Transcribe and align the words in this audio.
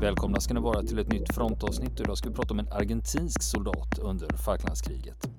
Välkomna 0.00 0.40
ska 0.40 0.54
ni 0.54 0.60
vara 0.60 0.82
till 0.82 0.98
ett 0.98 1.12
nytt 1.12 1.34
frontavsnitt. 1.34 2.00
Idag 2.00 2.18
ska 2.18 2.28
vi 2.28 2.34
prata 2.34 2.54
om 2.54 2.58
en 2.58 2.68
argentinsk 2.72 3.42
soldat 3.42 3.98
under 3.98 4.36
Falklandskriget. 4.36 5.30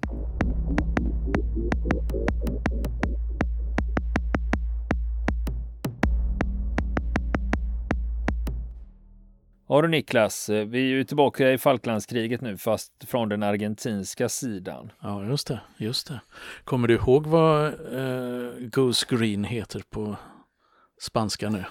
Ja 9.68 9.82
du 9.82 9.88
Niklas, 9.88 10.50
vi 10.50 10.80
är 10.80 10.88
ju 10.88 11.04
tillbaka 11.04 11.52
i 11.52 11.58
Falklandskriget 11.58 12.42
nu 12.42 12.58
fast 12.58 12.92
från 13.08 13.30
den 13.30 13.44
argentinska 13.44 14.30
sidan. 14.30 14.92
Ja 15.02 15.26
just 15.26 15.48
det, 15.48 15.62
just 15.78 16.08
det. 16.08 16.22
Kommer 16.64 16.88
du 16.88 16.94
ihåg 16.94 17.28
vad 17.28 17.66
eh, 17.68 18.52
Goose 18.60 19.06
Green 19.10 19.44
heter 19.44 19.82
på 19.90 20.16
spanska 21.02 21.50
nu? 21.50 21.66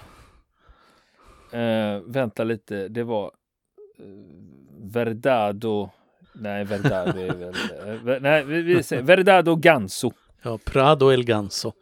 Eh, 1.51 2.01
vänta 2.05 2.43
lite, 2.43 2.87
det 2.87 3.03
var 3.03 3.31
eh, 3.99 4.03
Verdado. 4.81 5.89
Nej, 6.33 6.63
Verdado 6.65 7.19
är 7.19 7.33
väl... 7.33 8.15
Eh, 8.15 8.21
nej, 8.21 8.43
vi, 8.43 8.61
vi 8.61 8.83
säger 8.83 9.03
Verdado 9.03 9.55
Ganso. 9.55 10.11
Ja, 10.41 10.59
Prado 10.65 11.09
El 11.09 11.23
Ganso. 11.23 11.73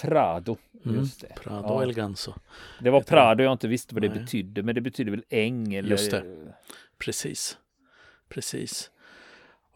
Prado. 0.00 0.56
Mm, 0.84 0.96
Just 0.98 1.20
det. 1.20 1.34
Prado 1.34 1.66
Ja. 1.68 1.82
El 1.82 1.92
Ganso. 1.92 2.34
Det 2.80 2.90
var 2.90 3.00
Prado 3.00 3.42
jag 3.42 3.52
inte 3.52 3.68
visste 3.68 3.94
vad 3.94 4.02
det 4.02 4.08
Nej. 4.08 4.18
betydde, 4.18 4.62
men 4.62 4.74
det 4.74 4.80
betyder 4.80 5.10
väl 5.10 5.24
äng 5.28 5.74
eller... 5.74 5.90
Just 5.90 6.10
det. 6.10 6.24
Precis. 6.98 7.58
Precis. 8.28 8.90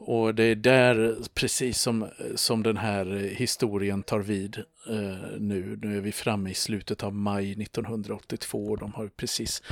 Och 0.01 0.35
det 0.35 0.45
är 0.45 0.55
där 0.55 1.17
precis 1.35 1.81
som, 1.81 2.09
som 2.35 2.63
den 2.63 2.77
här 2.77 3.05
historien 3.37 4.03
tar 4.03 4.21
vid 4.21 4.57
eh, 4.89 5.39
nu. 5.39 5.79
Nu 5.83 5.97
är 5.97 6.01
vi 6.01 6.13
framme 6.13 6.51
i 6.51 6.55
slutet 6.55 7.03
av 7.03 7.15
maj 7.15 7.63
1982 7.63 8.67
och 8.67 8.79
de 8.79 8.93
har 8.93 9.09
precis 9.09 9.63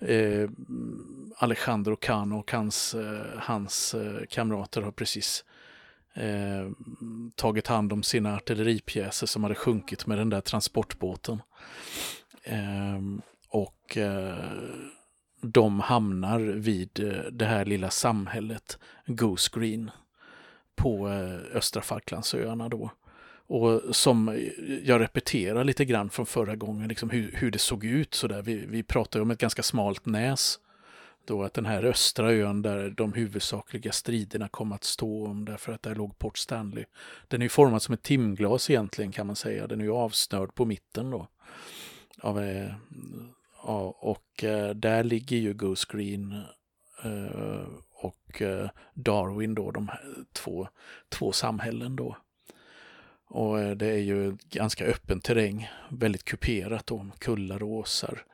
eh, 0.00 0.50
Alejandro 1.36 1.96
Cano 1.96 2.38
och 2.38 2.52
hans, 2.52 2.94
eh, 2.94 3.26
hans 3.38 3.94
eh, 3.94 4.26
kamrater 4.28 4.82
har 4.82 4.92
precis 4.92 5.44
eh, 6.14 6.70
tagit 7.34 7.66
hand 7.66 7.92
om 7.92 8.02
sina 8.02 8.34
artilleripjäser 8.36 9.26
som 9.26 9.42
hade 9.42 9.54
sjunkit 9.54 10.06
med 10.06 10.18
den 10.18 10.30
där 10.30 10.40
transportbåten. 10.40 11.42
Eh, 12.42 13.00
och 13.48 13.96
eh, 13.96 14.34
de 15.42 15.80
hamnar 15.80 16.40
vid 16.40 17.00
eh, 17.00 17.22
det 17.32 17.44
här 17.44 17.64
lilla 17.64 17.90
samhället 17.90 18.78
Goose 19.06 19.50
Green 19.54 19.90
på 20.76 21.08
eh, 21.08 21.56
östra 21.56 21.82
Falklandsöarna 21.82 22.68
då. 22.68 22.90
Och 23.46 23.96
som 23.96 24.28
eh, 24.28 24.34
jag 24.82 25.00
repeterar 25.00 25.64
lite 25.64 25.84
grann 25.84 26.10
från 26.10 26.26
förra 26.26 26.56
gången, 26.56 26.88
liksom 26.88 27.10
hur, 27.10 27.32
hur 27.32 27.50
det 27.50 27.58
såg 27.58 27.84
ut 27.84 28.14
så 28.14 28.28
där. 28.28 28.42
Vi, 28.42 28.66
vi 28.66 28.82
pratar 28.82 29.18
ju 29.18 29.22
om 29.22 29.30
ett 29.30 29.38
ganska 29.38 29.62
smalt 29.62 30.06
näs. 30.06 30.58
Då 31.24 31.42
att 31.42 31.54
den 31.54 31.66
här 31.66 31.84
östra 31.84 32.32
ön 32.32 32.62
där 32.62 32.90
de 32.90 33.12
huvudsakliga 33.12 33.92
striderna 33.92 34.48
kom 34.48 34.72
att 34.72 34.84
stå 34.84 35.26
om 35.26 35.44
därför 35.44 35.72
att 35.72 35.82
där 35.82 35.94
låg 35.94 36.18
Port 36.18 36.38
Stanley. 36.38 36.84
Den 37.28 37.40
är 37.40 37.44
ju 37.44 37.48
formad 37.48 37.82
som 37.82 37.94
ett 37.94 38.02
timglas 38.02 38.70
egentligen 38.70 39.12
kan 39.12 39.26
man 39.26 39.36
säga. 39.36 39.66
Den 39.66 39.80
är 39.80 39.84
ju 39.84 39.92
avsnörd 39.92 40.54
på 40.54 40.64
mitten 40.64 41.10
då. 41.10 41.28
Av, 42.20 42.40
eh, 42.40 42.72
Ja, 43.64 43.96
och 43.98 44.44
eh, 44.44 44.70
där 44.70 45.04
ligger 45.04 45.36
ju 45.36 45.54
Goose 45.54 45.86
Green 45.90 46.42
eh, 47.04 47.66
och 47.92 48.42
eh, 48.42 48.70
Darwin 48.94 49.54
då, 49.54 49.70
de 49.70 49.88
här 49.88 50.24
två, 50.32 50.68
två 51.08 51.32
samhällen 51.32 51.96
då. 51.96 52.16
Och 53.24 53.76
det 53.76 53.86
är 53.86 53.98
ju 53.98 54.36
ganska 54.50 54.86
öppen 54.86 55.20
terräng, 55.20 55.70
väldigt 55.90 56.24
kuperat 56.24 56.86
då, 56.86 57.06
kullar 57.18 57.62
och 57.62 57.70
åsar. 57.70 58.24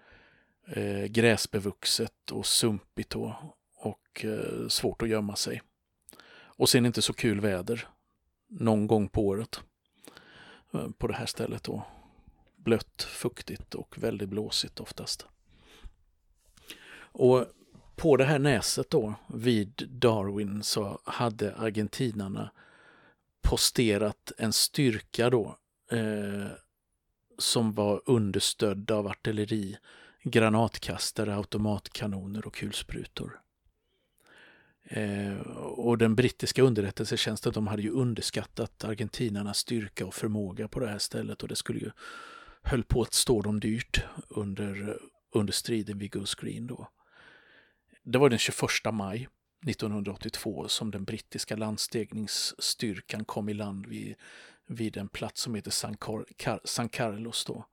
Eh, 0.67 1.05
gräsbevuxet 1.05 2.31
och 2.33 2.47
sumpigt 2.47 3.11
då, 3.11 3.37
och 3.77 4.25
eh, 4.25 4.69
svårt 4.69 5.03
att 5.03 5.09
gömma 5.09 5.37
sig. 5.37 5.63
Och 6.31 6.69
sen 6.69 6.87
inte 6.87 7.03
så 7.03 7.13
kul 7.13 7.41
väder, 7.41 7.89
någon 8.47 8.87
gång 8.87 9.09
på 9.09 9.27
året 9.27 9.61
eh, 10.75 10.89
på 10.99 11.07
det 11.07 11.15
här 11.15 11.27
stället 11.27 11.65
då 11.65 11.87
blött, 12.69 13.03
fuktigt 13.03 13.75
och 13.75 13.99
väldigt 13.99 14.29
blåsigt 14.29 14.81
oftast. 14.81 15.27
Och 17.01 17.47
på 17.97 18.17
det 18.17 18.25
här 18.25 18.39
näset 18.39 18.91
då, 18.91 19.15
vid 19.35 19.89
Darwin, 19.89 20.63
så 20.63 21.01
hade 21.05 21.57
argentinarna 21.57 22.51
posterat 23.43 24.33
en 24.39 24.53
styrka 24.53 25.31
då 25.31 25.57
eh, 25.91 26.47
som 27.39 27.73
var 27.73 28.03
understödd 28.07 28.91
av 28.91 29.07
artilleri, 29.07 29.77
granatkastare, 30.23 31.37
automatkanoner 31.37 32.47
och 32.47 32.55
kulsprutor. 32.55 33.41
Eh, 34.85 35.41
och 35.57 35.99
den 35.99 36.15
brittiska 36.15 36.63
underrättelsetjänsten 36.63 37.53
de 37.53 37.67
hade 37.67 37.83
ju 37.83 37.91
underskattat 37.91 38.85
argentinarnas 38.85 39.59
styrka 39.59 40.07
och 40.07 40.15
förmåga 40.15 40.69
på 40.69 40.81
det 40.81 40.89
här 40.89 40.99
stället 40.99 41.43
och 41.43 41.49
det 41.49 41.57
skulle 41.57 41.79
ju 41.79 41.91
höll 42.63 42.85
på 42.85 43.03
att 43.03 43.15
stå 43.15 43.43
dem 43.43 43.61
dyrt 43.61 44.05
under, 44.29 44.99
under 45.33 45.53
striden 45.53 45.99
vid 45.99 46.13
Goose 46.13 46.37
Green 46.41 46.67
då. 46.67 46.89
Det 48.03 48.19
var 48.19 48.31
den 48.31 48.39
21 48.39 48.59
maj 48.93 49.29
1982 49.67 50.69
som 50.69 50.91
den 50.91 51.05
brittiska 51.05 51.57
landstigningsstyrkan 51.57 53.25
kom 53.25 53.49
i 53.49 53.55
land 53.55 53.87
vid, 53.87 54.15
vid 54.67 54.97
en 54.97 55.09
plats 55.09 55.41
som 55.41 55.55
heter 55.55 55.71
San, 55.71 55.97
Car- 55.97 56.27
Car- 56.37 56.61
San 56.65 56.89
Carlos 56.89 57.45
då. 57.45 57.65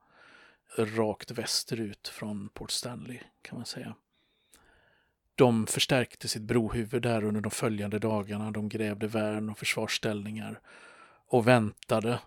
Rakt 0.78 1.32
västerut 1.32 2.08
från 2.08 2.50
Port 2.50 2.72
Stanley 2.72 3.20
kan 3.42 3.58
man 3.58 3.66
säga. 3.66 3.96
De 5.36 5.68
förstärkte 5.68 6.28
sitt 6.28 6.42
brohuvud 6.42 7.02
där 7.02 7.24
under 7.24 7.42
de 7.42 7.52
följande 7.52 8.00
dagarna. 8.00 8.52
De 8.52 8.70
grävde 8.70 9.08
värn 9.08 9.50
och 9.50 9.58
försvarsställningar 9.58 10.60
och 11.28 11.48
väntade 11.48 12.20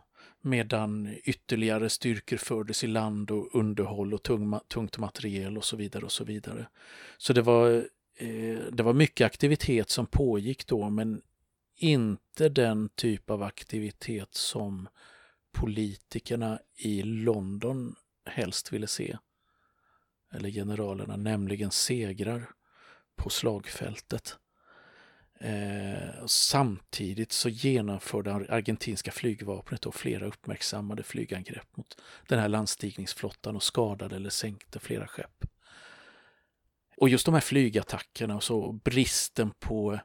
medan 0.42 1.16
ytterligare 1.24 1.88
styrkor 1.88 2.36
fördes 2.36 2.84
i 2.84 2.86
land 2.86 3.30
och 3.30 3.54
underhåll 3.54 4.14
och 4.14 4.22
tung, 4.22 4.58
tungt 4.68 4.98
materiel 4.98 5.56
och 5.56 5.64
så 5.64 5.76
vidare 5.76 6.04
och 6.04 6.12
så 6.12 6.24
vidare. 6.24 6.68
Så 7.18 7.32
det 7.32 7.42
var, 7.42 7.70
eh, 8.18 8.58
det 8.72 8.82
var 8.82 8.92
mycket 8.92 9.26
aktivitet 9.26 9.90
som 9.90 10.06
pågick 10.06 10.66
då 10.66 10.90
men 10.90 11.22
inte 11.76 12.48
den 12.48 12.88
typ 12.88 13.30
av 13.30 13.42
aktivitet 13.42 14.34
som 14.34 14.88
politikerna 15.52 16.58
i 16.76 17.02
London 17.02 17.94
helst 18.24 18.72
ville 18.72 18.86
se. 18.86 19.16
Eller 20.32 20.50
generalerna, 20.50 21.16
nämligen 21.16 21.70
segrar 21.70 22.50
på 23.16 23.30
slagfältet. 23.30 24.36
Eh, 25.40 26.26
samtidigt 26.26 27.32
så 27.32 27.48
genomförde 27.48 28.32
argentinska 28.32 29.10
flygvapnet 29.10 29.82
då 29.82 29.92
flera 29.92 30.26
uppmärksammade 30.26 31.02
flygangrepp 31.02 31.76
mot 31.76 32.02
den 32.28 32.38
här 32.38 32.48
landstigningsflottan 32.48 33.56
och 33.56 33.62
skadade 33.62 34.16
eller 34.16 34.30
sänkte 34.30 34.78
flera 34.78 35.06
skepp. 35.06 35.44
Och 36.96 37.08
just 37.08 37.26
de 37.26 37.34
här 37.34 37.40
flygattackerna 37.40 38.36
och 38.36 38.42
så 38.42 38.72
bristen 38.72 39.50
på 39.58 39.98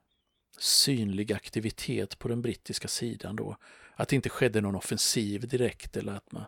synlig 0.57 1.33
aktivitet 1.33 2.19
på 2.19 2.27
den 2.27 2.41
brittiska 2.41 2.87
sidan 2.87 3.35
då. 3.35 3.57
Att 3.95 4.09
det 4.09 4.15
inte 4.15 4.29
skedde 4.29 4.61
någon 4.61 4.75
offensiv 4.75 5.47
direkt 5.47 5.97
eller 5.97 6.13
att 6.13 6.31
man, 6.31 6.45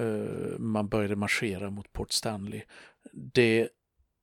eh, 0.00 0.58
man 0.58 0.88
började 0.88 1.16
marschera 1.16 1.70
mot 1.70 1.92
Port 1.92 2.12
Stanley. 2.12 2.62
Det 3.12 3.68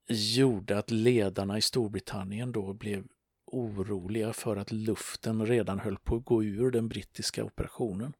gjorde 0.07 0.77
att 0.77 0.91
ledarna 0.91 1.57
i 1.57 1.61
Storbritannien 1.61 2.51
då 2.51 2.73
blev 2.73 3.03
oroliga 3.51 4.33
för 4.33 4.57
att 4.57 4.71
luften 4.71 5.45
redan 5.45 5.79
höll 5.79 5.97
på 5.97 6.15
att 6.15 6.25
gå 6.25 6.43
ur 6.43 6.71
den 6.71 6.87
brittiska 6.87 7.43
operationen. 7.43 8.13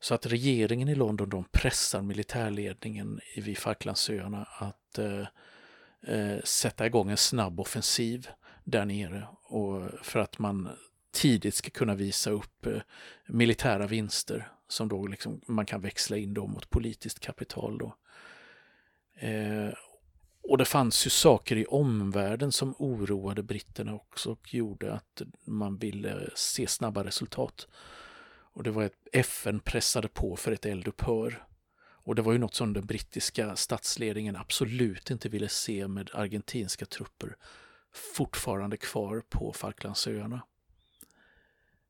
Så 0.00 0.14
att 0.14 0.26
regeringen 0.26 0.88
i 0.88 0.94
London 0.94 1.28
de 1.28 1.44
pressar 1.52 2.02
militärledningen 2.02 3.20
vid 3.36 3.58
Falklandsöarna 3.58 4.48
att 4.58 4.98
eh, 4.98 5.26
eh, 6.16 6.40
sätta 6.44 6.86
igång 6.86 7.10
en 7.10 7.16
snabb 7.16 7.60
offensiv 7.60 8.28
där 8.64 8.84
nere 8.84 9.28
och 9.42 9.90
för 10.02 10.20
att 10.20 10.38
man 10.38 10.68
tidigt 11.12 11.54
ska 11.54 11.70
kunna 11.70 11.94
visa 11.94 12.30
upp 12.30 12.66
eh, 12.66 12.80
militära 13.26 13.86
vinster 13.86 14.48
som 14.68 14.88
då 14.88 15.06
liksom 15.06 15.40
man 15.46 15.66
kan 15.66 15.80
växla 15.80 16.16
in 16.16 16.34
då 16.34 16.46
mot 16.46 16.70
politiskt 16.70 17.20
kapital. 17.20 17.78
Då. 17.78 17.96
Eh, 19.26 19.72
och 20.42 20.58
det 20.58 20.64
fanns 20.64 21.06
ju 21.06 21.10
saker 21.10 21.56
i 21.56 21.66
omvärlden 21.66 22.52
som 22.52 22.74
oroade 22.78 23.42
britterna 23.42 23.94
också 23.94 24.30
och 24.30 24.54
gjorde 24.54 24.92
att 24.92 25.22
man 25.44 25.76
ville 25.76 26.30
se 26.34 26.66
snabba 26.66 27.04
resultat. 27.04 27.68
Och 28.54 28.62
det 28.62 28.70
var 28.70 28.82
att 28.82 29.08
FN 29.12 29.60
pressade 29.60 30.08
på 30.08 30.36
för 30.36 30.52
ett 30.52 30.66
eldupphör. 30.66 31.46
Och 32.04 32.14
det 32.14 32.22
var 32.22 32.32
ju 32.32 32.38
något 32.38 32.54
som 32.54 32.72
den 32.72 32.86
brittiska 32.86 33.56
statsledningen 33.56 34.36
absolut 34.36 35.10
inte 35.10 35.28
ville 35.28 35.48
se 35.48 35.88
med 35.88 36.10
argentinska 36.14 36.86
trupper 36.86 37.36
fortfarande 37.92 38.76
kvar 38.76 39.22
på 39.28 39.52
Falklandsöarna. 39.52 40.42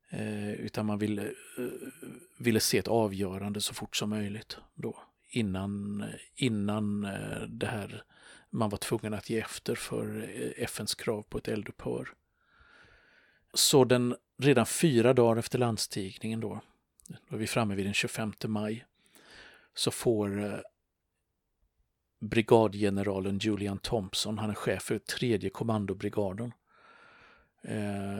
Eh, 0.09 0.51
utan 0.51 0.85
man 0.85 0.99
ville, 0.99 1.23
eh, 1.23 1.65
ville 2.37 2.59
se 2.59 2.77
ett 2.77 2.87
avgörande 2.87 3.61
så 3.61 3.73
fort 3.73 3.95
som 3.95 4.09
möjligt 4.09 4.57
då 4.75 4.99
innan, 5.29 6.03
innan 6.35 7.05
eh, 7.05 7.41
det 7.41 7.67
här 7.67 8.03
man 8.53 8.69
var 8.69 8.77
tvungen 8.77 9.13
att 9.13 9.29
ge 9.29 9.39
efter 9.39 9.75
för 9.75 10.29
eh, 10.35 10.63
FNs 10.63 10.95
krav 10.95 11.21
på 11.21 11.37
ett 11.37 11.47
eldupphör. 11.47 12.09
Så 13.53 13.85
den 13.85 14.15
redan 14.37 14.65
fyra 14.65 15.13
dagar 15.13 15.39
efter 15.39 15.59
landstigningen 15.59 16.39
då, 16.39 16.61
då 17.29 17.35
är 17.35 17.39
vi 17.39 17.47
framme 17.47 17.75
vid 17.75 17.85
den 17.85 17.93
25 17.93 18.33
maj, 18.47 18.85
så 19.73 19.91
får 19.91 20.43
eh, 20.43 20.59
brigadgeneralen 22.19 23.37
Julian 23.37 23.77
Thompson, 23.77 24.37
han 24.37 24.49
är 24.49 24.53
chef 24.53 24.83
för 24.83 24.99
tredje 24.99 25.49
kommandobrigaden. 25.49 26.51
Eh, 27.63 28.19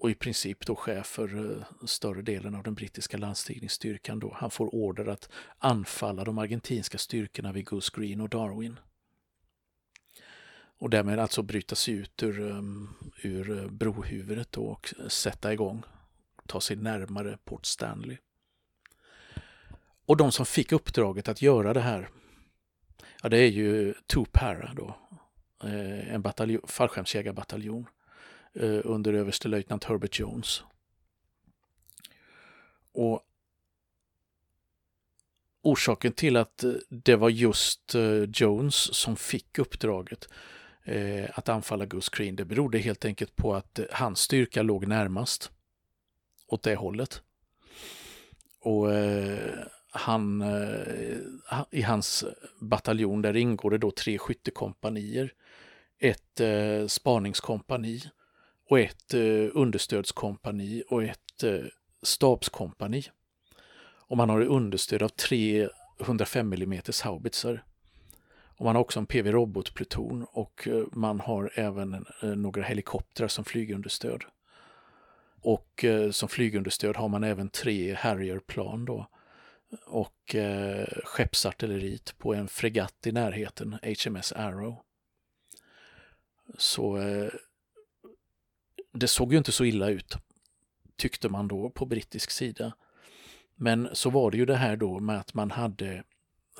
och 0.00 0.10
i 0.10 0.14
princip 0.14 0.66
då 0.66 0.76
chef 0.76 1.06
för 1.06 1.64
större 1.86 2.22
delen 2.22 2.54
av 2.54 2.62
den 2.62 2.74
brittiska 2.74 3.16
landstigningsstyrkan. 3.16 4.18
Då. 4.18 4.34
Han 4.36 4.50
får 4.50 4.74
order 4.74 5.06
att 5.06 5.30
anfalla 5.58 6.24
de 6.24 6.38
argentinska 6.38 6.98
styrkorna 6.98 7.52
vid 7.52 7.66
Goose 7.66 7.90
Green 7.94 8.20
och 8.20 8.28
Darwin. 8.28 8.78
Och 10.80 10.90
därmed 10.90 11.18
alltså 11.18 11.42
bryta 11.42 11.74
sig 11.74 11.94
ut 11.94 12.22
ur, 12.22 12.40
um, 12.40 12.94
ur 13.22 13.58
eh, 13.58 13.66
brohuvudet 13.66 14.56
och 14.56 14.94
sätta 15.08 15.52
igång, 15.52 15.82
ta 16.46 16.60
sig 16.60 16.76
närmare 16.76 17.38
Port 17.44 17.66
Stanley. 17.66 18.16
Och 20.06 20.16
de 20.16 20.32
som 20.32 20.46
fick 20.46 20.72
uppdraget 20.72 21.28
att 21.28 21.42
göra 21.42 21.74
det 21.74 21.80
här, 21.80 22.08
ja 23.22 23.28
det 23.28 23.38
är 23.38 23.46
ju 23.46 23.94
Tupara 24.06 24.74
då, 24.76 24.96
eh, 25.62 26.14
en 26.14 26.22
bataljon, 26.22 26.62
fallskärmsjägarbataljon 26.66 27.86
eh, 28.52 28.80
under 28.84 29.12
överstelöjtnant 29.12 29.84
Herbert 29.84 30.18
Jones. 30.18 30.62
Och 32.92 33.22
orsaken 35.62 36.12
till 36.12 36.36
att 36.36 36.64
det 36.88 37.16
var 37.16 37.30
just 37.30 37.94
Jones 38.28 38.94
som 38.94 39.16
fick 39.16 39.58
uppdraget 39.58 40.28
Eh, 40.90 41.30
att 41.34 41.48
anfalla 41.48 41.86
Gus 41.86 42.08
Green, 42.08 42.36
det 42.36 42.44
berodde 42.44 42.78
helt 42.78 43.04
enkelt 43.04 43.36
på 43.36 43.54
att 43.54 43.78
eh, 43.78 43.84
hans 43.90 44.20
styrka 44.20 44.62
låg 44.62 44.86
närmast 44.86 45.50
åt 46.46 46.62
det 46.62 46.74
hållet. 46.74 47.22
Och 48.60 48.94
eh, 48.94 49.54
han, 49.92 50.44
i 51.70 51.82
hans 51.82 52.24
bataljon, 52.60 53.22
där 53.22 53.36
ingår 53.36 53.70
det 53.70 53.78
då 53.78 53.90
tre 53.90 54.18
skyttekompanier, 54.18 55.32
ett 55.98 56.40
eh, 56.40 56.86
spaningskompani 56.86 58.02
och 58.68 58.80
ett 58.80 59.14
eh, 59.14 59.48
understödskompani 59.52 60.82
och 60.88 61.04
ett 61.04 61.42
eh, 61.42 61.64
stabskompani. 62.02 63.02
Och 64.08 64.16
man 64.16 64.28
har 64.30 64.40
understöd 64.40 65.02
av 65.02 65.08
tre 65.08 65.68
105 66.00 66.52
mm 66.52 66.82
haubitsar. 67.04 67.64
Och 68.60 68.66
man 68.66 68.74
har 68.74 68.82
också 68.82 68.98
en 68.98 69.06
PV-robotpluton 69.06 70.26
och 70.32 70.68
eh, 70.68 70.84
man 70.92 71.20
har 71.20 71.52
även 71.54 72.06
eh, 72.22 72.28
några 72.28 72.62
helikoptrar 72.62 73.28
som 73.28 73.44
flygunderstöd. 73.44 74.24
Och 75.40 75.84
eh, 75.84 76.10
som 76.10 76.28
flygunderstöd 76.28 76.96
har 76.96 77.08
man 77.08 77.24
även 77.24 77.48
tre 77.48 77.94
Harrier-plan 77.94 78.84
då 78.84 79.06
och 79.86 80.34
eh, 80.34 80.86
skeppsartilleriet 81.04 82.18
på 82.18 82.34
en 82.34 82.48
fregatt 82.48 83.06
i 83.06 83.12
närheten, 83.12 83.78
HMS 83.82 84.32
Arrow. 84.32 84.76
Så 86.58 86.96
eh, 86.96 87.30
det 88.92 89.08
såg 89.08 89.32
ju 89.32 89.38
inte 89.38 89.52
så 89.52 89.64
illa 89.64 89.88
ut, 89.88 90.16
tyckte 90.96 91.28
man 91.28 91.48
då 91.48 91.70
på 91.70 91.86
brittisk 91.86 92.30
sida. 92.30 92.72
Men 93.54 93.88
så 93.92 94.10
var 94.10 94.30
det 94.30 94.36
ju 94.36 94.46
det 94.46 94.56
här 94.56 94.76
då 94.76 95.00
med 95.00 95.18
att 95.18 95.34
man 95.34 95.50
hade 95.50 96.04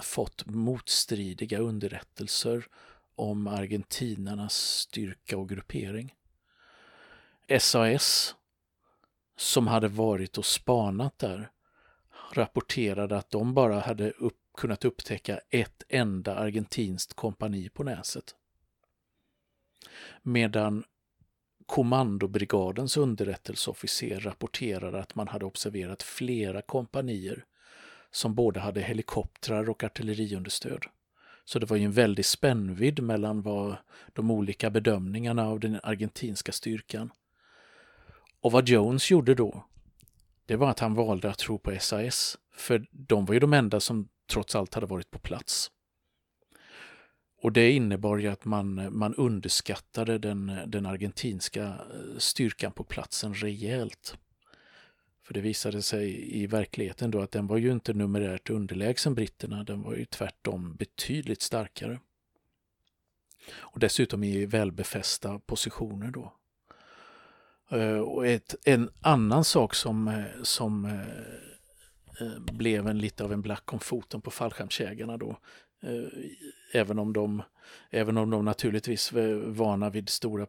fått 0.01 0.47
motstridiga 0.47 1.59
underrättelser 1.59 2.67
om 3.15 3.47
argentinarnas 3.47 4.55
styrka 4.55 5.39
och 5.39 5.49
gruppering. 5.49 6.15
SAS, 7.59 8.35
som 9.37 9.67
hade 9.67 9.89
varit 9.89 10.39
och 10.39 10.47
spanat 10.47 11.19
där, 11.19 11.51
rapporterade 12.33 13.17
att 13.17 13.31
de 13.31 13.55
bara 13.55 13.81
hade 13.81 14.11
upp, 14.11 14.39
kunnat 14.57 14.85
upptäcka 14.85 15.41
ett 15.51 15.83
enda 15.89 16.35
argentinskt 16.35 17.15
kompani 17.15 17.69
på 17.69 17.85
näset. 17.85 18.35
Medan 20.23 20.85
kommandobrigadens 21.67 22.97
underrättelseofficer 22.97 24.21
rapporterade 24.21 25.01
att 25.01 25.15
man 25.15 25.29
hade 25.29 25.45
observerat 25.45 26.03
flera 26.03 26.63
kompanier 26.63 27.45
som 28.11 28.35
både 28.35 28.61
hade 28.61 28.81
helikoptrar 28.81 29.71
och 29.71 29.85
artilleriunderstöd. 29.85 30.85
Så 31.45 31.59
det 31.59 31.67
var 31.67 31.77
ju 31.77 31.85
en 31.85 31.93
väldig 31.93 32.25
spännvidd 32.25 33.03
mellan 33.03 33.43
vad 33.43 33.77
de 34.13 34.31
olika 34.31 34.71
bedömningarna 34.71 35.47
av 35.47 35.61
den 35.61 35.81
argentinska 35.83 36.53
styrkan. 36.53 37.11
Och 38.41 38.53
vad 38.53 38.69
Jones 38.69 39.11
gjorde 39.11 39.35
då, 39.35 39.65
det 40.47 40.57
var 40.57 40.71
att 40.71 40.81
han 40.81 40.95
valde 40.95 41.31
att 41.31 41.39
tro 41.39 41.59
på 41.59 41.77
SAS, 41.81 42.39
för 42.55 42.87
de 42.91 43.25
var 43.25 43.35
ju 43.35 43.41
de 43.41 43.53
enda 43.53 43.81
som 43.81 44.09
trots 44.31 44.55
allt 44.55 44.75
hade 44.75 44.87
varit 44.87 45.11
på 45.11 45.19
plats. 45.19 45.71
Och 47.43 47.53
det 47.53 47.73
innebar 47.73 48.17
ju 48.19 48.29
att 48.29 48.45
man, 48.45 48.99
man 48.99 49.15
underskattade 49.15 50.19
den, 50.19 50.59
den 50.67 50.87
argentinska 50.87 51.65
eh, 51.65 52.19
styrkan 52.19 52.73
på 52.73 52.85
platsen 52.85 53.35
rejält. 53.35 54.19
För 55.31 55.35
det 55.35 55.41
visade 55.41 55.83
sig 55.83 56.37
i 56.43 56.47
verkligheten 56.47 57.11
då 57.11 57.21
att 57.21 57.31
den 57.31 57.47
var 57.47 57.57
ju 57.57 57.73
inte 57.73 57.93
numerärt 57.93 58.51
underlägsen 58.51 59.15
britterna, 59.15 59.65
den 59.65 59.83
var 59.83 59.95
ju 59.95 60.05
tvärtom 60.05 60.75
betydligt 60.75 61.43
starkare. 61.43 62.01
Och 63.53 63.79
dessutom 63.79 64.25
i 64.25 64.47
välbefästa 64.47 65.39
positioner 65.39 66.11
då. 66.11 66.33
Eh, 67.71 67.99
och 67.99 68.27
ett, 68.27 68.55
en 68.65 68.91
annan 69.01 69.45
sak 69.45 69.75
som, 69.75 70.09
eh, 70.09 70.43
som 70.43 70.85
eh, 70.85 72.39
blev 72.53 72.89
en 72.89 72.99
lite 72.99 73.25
av 73.25 73.33
en 73.33 73.43
black 73.43 73.73
om 73.73 73.81
foten 73.81 74.21
på 74.21 74.31
fallskärmsjägarna 74.31 75.17
då. 75.17 75.39
Eh, 75.83 76.05
även 76.73 76.99
om, 76.99 77.13
de, 77.13 77.43
även 77.91 78.17
om 78.17 78.31
de 78.31 78.45
naturligtvis 78.45 79.13
var 79.13 79.51
vana 79.51 79.91
vid 79.91 80.09
stora, 80.09 80.43
eh, 80.43 80.49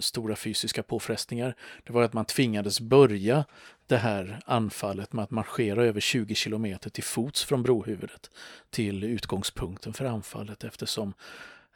stora 0.00 0.36
fysiska 0.36 0.82
påfrestningar. 0.82 1.54
Det 1.84 1.92
var 1.92 2.02
att 2.02 2.12
man 2.12 2.24
tvingades 2.24 2.80
börja 2.80 3.44
det 3.86 3.96
här 3.96 4.40
anfallet 4.46 5.12
med 5.12 5.22
att 5.22 5.30
marschera 5.30 5.84
över 5.84 6.00
20 6.00 6.34
kilometer 6.34 6.90
till 6.90 7.04
fots 7.04 7.44
från 7.44 7.62
brohuvudet 7.62 8.30
till 8.70 9.04
utgångspunkten 9.04 9.92
för 9.92 10.04
anfallet 10.04 10.64
eftersom 10.64 11.14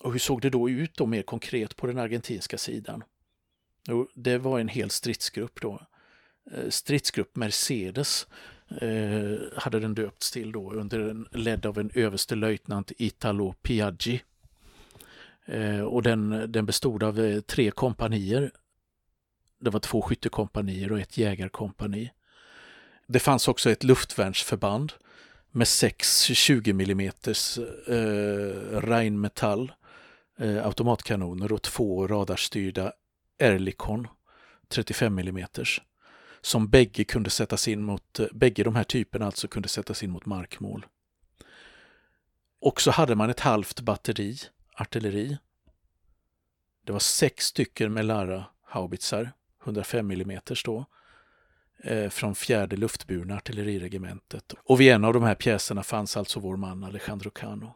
Och 0.00 0.12
hur 0.12 0.18
såg 0.18 0.40
det 0.40 0.50
då 0.50 0.70
ut 0.70 0.96
då 0.96 1.06
mer 1.06 1.22
konkret 1.22 1.76
på 1.76 1.86
den 1.86 1.98
argentinska 1.98 2.58
sidan? 2.58 3.04
Jo, 3.88 4.08
det 4.14 4.38
var 4.38 4.60
en 4.60 4.68
hel 4.68 4.90
stridsgrupp 4.90 5.60
då. 5.60 5.82
Eh, 6.50 6.68
stridsgrupp 6.68 7.36
Mercedes 7.36 8.26
eh, 8.80 9.38
hade 9.56 9.80
den 9.80 9.94
döpts 9.94 10.30
till 10.30 10.52
då 10.52 10.72
under 10.72 11.00
en, 11.00 11.28
ledd 11.32 11.66
av 11.66 11.78
en 11.78 11.90
överstelöjtnant 11.94 12.92
Italo 12.98 13.52
Piaggi. 13.52 14.22
Eh, 15.44 15.80
och 15.80 16.02
den, 16.02 16.52
den 16.52 16.66
bestod 16.66 17.02
av 17.02 17.40
tre 17.40 17.70
kompanier. 17.70 18.50
Det 19.60 19.70
var 19.70 19.80
två 19.80 20.02
skyttekompanier 20.02 20.92
och 20.92 21.00
ett 21.00 21.18
jägarkompani. 21.18 22.10
Det 23.06 23.20
fanns 23.20 23.48
också 23.48 23.70
ett 23.70 23.84
luftvärnsförband 23.84 24.92
med 25.50 25.68
sex 25.68 26.22
20 26.22 26.70
mm 26.70 27.00
eh, 27.00 27.10
Rheinmetall 28.80 29.72
eh, 30.38 30.66
automatkanoner 30.66 31.52
och 31.52 31.62
två 31.62 32.06
radarstyrda 32.06 32.92
Erlikon 33.38 34.08
35 34.68 35.18
mm 35.18 35.46
som 36.40 36.68
bägge 36.68 37.04
kunde 37.04 37.30
sättas 37.30 37.68
in 37.68 37.82
mot, 37.82 38.20
eh, 38.20 38.26
bägge 38.32 38.64
de 38.64 38.76
här 38.76 38.84
typerna 38.84 39.26
alltså 39.26 39.48
kunde 39.48 39.68
sättas 39.68 40.02
in 40.02 40.10
mot 40.10 40.26
markmål. 40.26 40.86
Och 42.60 42.80
så 42.80 42.90
hade 42.90 43.14
man 43.14 43.30
ett 43.30 43.40
halvt 43.40 43.80
batteri 43.80 44.36
artilleri. 44.74 45.38
Det 46.84 46.92
var 46.92 46.98
sex 46.98 47.44
stycken 47.46 47.92
Melara 47.92 48.44
haubitsar, 48.62 49.32
105 49.64 50.10
mm 50.10 50.40
då, 50.64 50.84
eh, 51.78 52.08
från 52.10 52.34
fjärde 52.34 52.76
luftburna 52.76 53.36
artilleriregementet. 53.36 54.54
Och 54.64 54.80
vid 54.80 54.92
en 54.92 55.04
av 55.04 55.12
de 55.12 55.22
här 55.22 55.34
pjäserna 55.34 55.82
fanns 55.82 56.16
alltså 56.16 56.40
vår 56.40 56.56
man 56.56 56.84
Alejandro 56.84 57.30
Cano. 57.30 57.74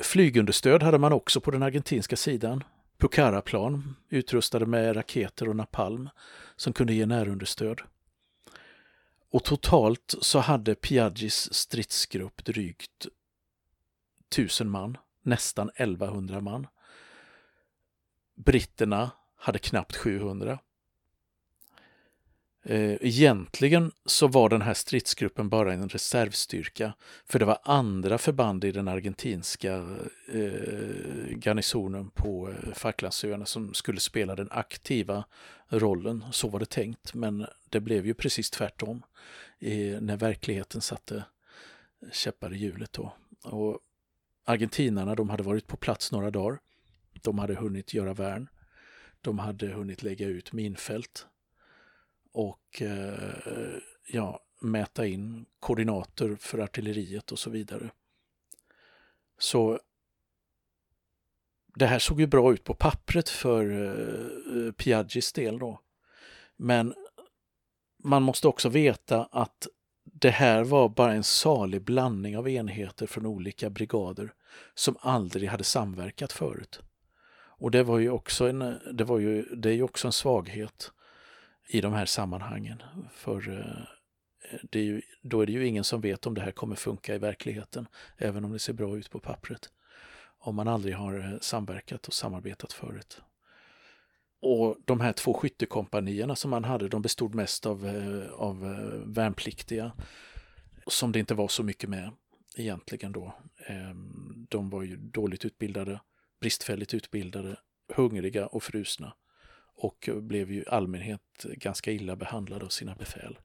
Flygunderstöd 0.00 0.82
hade 0.82 0.98
man 0.98 1.12
också 1.12 1.40
på 1.40 1.50
den 1.50 1.62
argentinska 1.62 2.16
sidan. 2.16 2.64
Pucara-plan 2.98 3.96
utrustade 4.08 4.66
med 4.66 4.96
raketer 4.96 5.48
och 5.48 5.56
napalm 5.56 6.08
som 6.56 6.72
kunde 6.72 6.94
ge 6.94 7.06
närunderstöd. 7.06 7.80
Och 9.30 9.44
totalt 9.44 10.14
så 10.20 10.38
hade 10.38 10.74
Piaggis 10.74 11.54
stridsgrupp 11.54 12.44
drygt 12.44 13.06
1000 14.30 14.70
man, 14.70 14.96
nästan 15.22 15.70
1100 15.74 16.40
man. 16.40 16.66
Britterna 18.34 19.10
hade 19.40 19.58
knappt 19.58 19.96
700. 19.96 20.58
Eh, 22.62 22.96
egentligen 23.00 23.92
så 24.04 24.28
var 24.28 24.48
den 24.48 24.62
här 24.62 24.74
stridsgruppen 24.74 25.48
bara 25.48 25.72
en 25.72 25.88
reservstyrka, 25.88 26.92
för 27.26 27.38
det 27.38 27.44
var 27.44 27.58
andra 27.62 28.18
förband 28.18 28.64
i 28.64 28.72
den 28.72 28.88
argentinska 28.88 29.74
eh, 30.32 31.38
garnisonen 31.44 32.10
på 32.10 32.50
eh, 32.50 32.72
Falklandsöarna 32.74 33.46
som 33.46 33.74
skulle 33.74 34.00
spela 34.00 34.36
den 34.36 34.48
aktiva 34.50 35.24
rollen. 35.68 36.24
Så 36.32 36.48
var 36.48 36.60
det 36.60 36.70
tänkt, 36.70 37.14
men 37.14 37.46
det 37.68 37.80
blev 37.80 38.06
ju 38.06 38.14
precis 38.14 38.50
tvärtom 38.50 39.02
eh, 39.58 40.00
när 40.00 40.16
verkligheten 40.16 40.80
satte 40.80 41.24
käppar 42.12 42.54
i 42.54 42.56
hjulet. 42.56 42.92
Då. 42.92 43.12
Och 43.42 43.78
argentinarna 44.44 45.14
de 45.14 45.30
hade 45.30 45.42
varit 45.42 45.66
på 45.66 45.76
plats 45.76 46.12
några 46.12 46.30
dagar. 46.30 46.58
De 47.22 47.38
hade 47.38 47.54
hunnit 47.54 47.94
göra 47.94 48.14
värn. 48.14 48.48
De 49.20 49.38
hade 49.38 49.66
hunnit 49.66 50.02
lägga 50.02 50.26
ut 50.26 50.52
minfält 50.52 51.26
och 52.32 52.82
eh, 52.82 53.78
ja, 54.06 54.40
mäta 54.60 55.06
in 55.06 55.46
koordinater 55.60 56.36
för 56.40 56.58
artilleriet 56.58 57.32
och 57.32 57.38
så 57.38 57.50
vidare. 57.50 57.90
Så 59.38 59.80
det 61.74 61.86
här 61.86 61.98
såg 61.98 62.20
ju 62.20 62.26
bra 62.26 62.52
ut 62.52 62.64
på 62.64 62.74
pappret 62.74 63.28
för 63.28 63.70
eh, 63.70 64.72
del 65.32 65.58
då. 65.58 65.80
Men 66.56 66.94
man 68.02 68.22
måste 68.22 68.48
också 68.48 68.68
veta 68.68 69.24
att 69.24 69.66
det 70.04 70.30
här 70.30 70.64
var 70.64 70.88
bara 70.88 71.12
en 71.12 71.24
salig 71.24 71.82
blandning 71.82 72.38
av 72.38 72.48
enheter 72.48 73.06
från 73.06 73.26
olika 73.26 73.70
brigader 73.70 74.32
som 74.74 74.96
aldrig 75.00 75.48
hade 75.48 75.64
samverkat 75.64 76.32
förut. 76.32 76.80
Och 77.60 77.70
det 77.70 77.82
var 77.82 77.98
ju 77.98 78.10
också 78.10 78.48
en, 78.48 78.80
det 78.92 79.04
var 79.04 79.18
ju, 79.18 79.42
det 79.42 79.68
är 79.68 79.74
ju 79.74 79.82
också 79.82 80.08
en 80.08 80.12
svaghet 80.12 80.92
i 81.68 81.80
de 81.80 81.92
här 81.92 82.06
sammanhangen. 82.06 82.82
För 83.12 83.58
eh, 83.58 83.86
det 84.62 84.78
är 84.78 84.84
ju, 84.84 85.02
då 85.22 85.40
är 85.40 85.46
det 85.46 85.52
ju 85.52 85.66
ingen 85.66 85.84
som 85.84 86.00
vet 86.00 86.26
om 86.26 86.34
det 86.34 86.40
här 86.40 86.50
kommer 86.50 86.76
funka 86.76 87.14
i 87.14 87.18
verkligheten, 87.18 87.86
även 88.16 88.44
om 88.44 88.52
det 88.52 88.58
ser 88.58 88.72
bra 88.72 88.96
ut 88.96 89.10
på 89.10 89.18
pappret. 89.18 89.70
Om 90.38 90.54
man 90.54 90.68
aldrig 90.68 90.94
har 90.94 91.18
eh, 91.18 91.38
samverkat 91.40 92.08
och 92.08 92.14
samarbetat 92.14 92.72
förut. 92.72 93.22
Och 94.42 94.76
de 94.84 95.00
här 95.00 95.12
två 95.12 95.34
skyttekompanierna 95.34 96.36
som 96.36 96.50
man 96.50 96.64
hade, 96.64 96.88
de 96.88 97.02
bestod 97.02 97.34
mest 97.34 97.66
av, 97.66 97.86
eh, 97.86 98.30
av 98.32 98.60
värnpliktiga 99.06 99.92
som 100.86 101.12
det 101.12 101.18
inte 101.18 101.34
var 101.34 101.48
så 101.48 101.62
mycket 101.62 101.90
med 101.90 102.10
egentligen 102.56 103.12
då. 103.12 103.34
Ehm, 103.66 104.46
de 104.48 104.70
var 104.70 104.82
ju 104.82 104.96
dåligt 104.96 105.44
utbildade, 105.44 106.00
bristfälligt 106.40 106.94
utbildade, 106.94 107.56
hungriga 107.94 108.46
och 108.46 108.62
frusna 108.62 109.12
och 109.76 110.08
blev 110.16 110.52
ju 110.52 110.64
allmänhet 110.68 111.20
ganska 111.44 111.92
illa 111.92 112.16
behandlad 112.16 112.62
av 112.62 112.68
sina 112.68 112.94
befäl. 112.94 113.38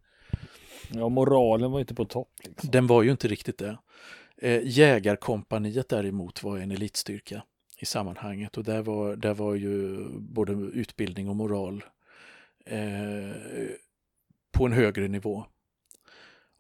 Ja, 0.89 1.09
moralen 1.09 1.71
var 1.71 1.79
inte 1.79 1.95
på 1.95 2.05
topp. 2.05 2.31
Liksom. 2.43 2.71
Den 2.71 2.87
var 2.87 3.03
ju 3.03 3.11
inte 3.11 3.27
riktigt 3.27 3.57
det. 3.57 3.77
Eh, 4.37 4.61
jägarkompaniet 4.63 5.89
däremot 5.89 6.43
var 6.43 6.57
en 6.57 6.71
elitstyrka 6.71 7.43
i 7.79 7.85
sammanhanget 7.85 8.57
och 8.57 8.63
där 8.63 8.81
var, 8.81 9.15
där 9.15 9.33
var 9.33 9.55
ju 9.55 9.97
både 10.19 10.53
utbildning 10.53 11.29
och 11.29 11.35
moral 11.35 11.83
eh, 12.65 13.35
på 14.51 14.65
en 14.65 14.71
högre 14.71 15.07
nivå. 15.07 15.45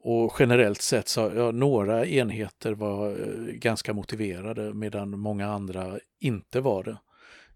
Och 0.07 0.35
generellt 0.39 0.81
sett 0.81 1.07
så 1.07 1.31
ja, 1.35 1.51
några 1.51 2.05
enheter 2.05 2.73
var 2.73 3.09
eh, 3.09 3.53
ganska 3.53 3.93
motiverade 3.93 4.73
medan 4.73 5.19
många 5.19 5.47
andra 5.47 5.99
inte 6.19 6.61
var 6.61 6.83
det 6.83 6.97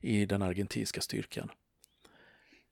i 0.01 0.25
den 0.25 0.41
argentinska 0.41 1.01
styrkan. 1.01 1.50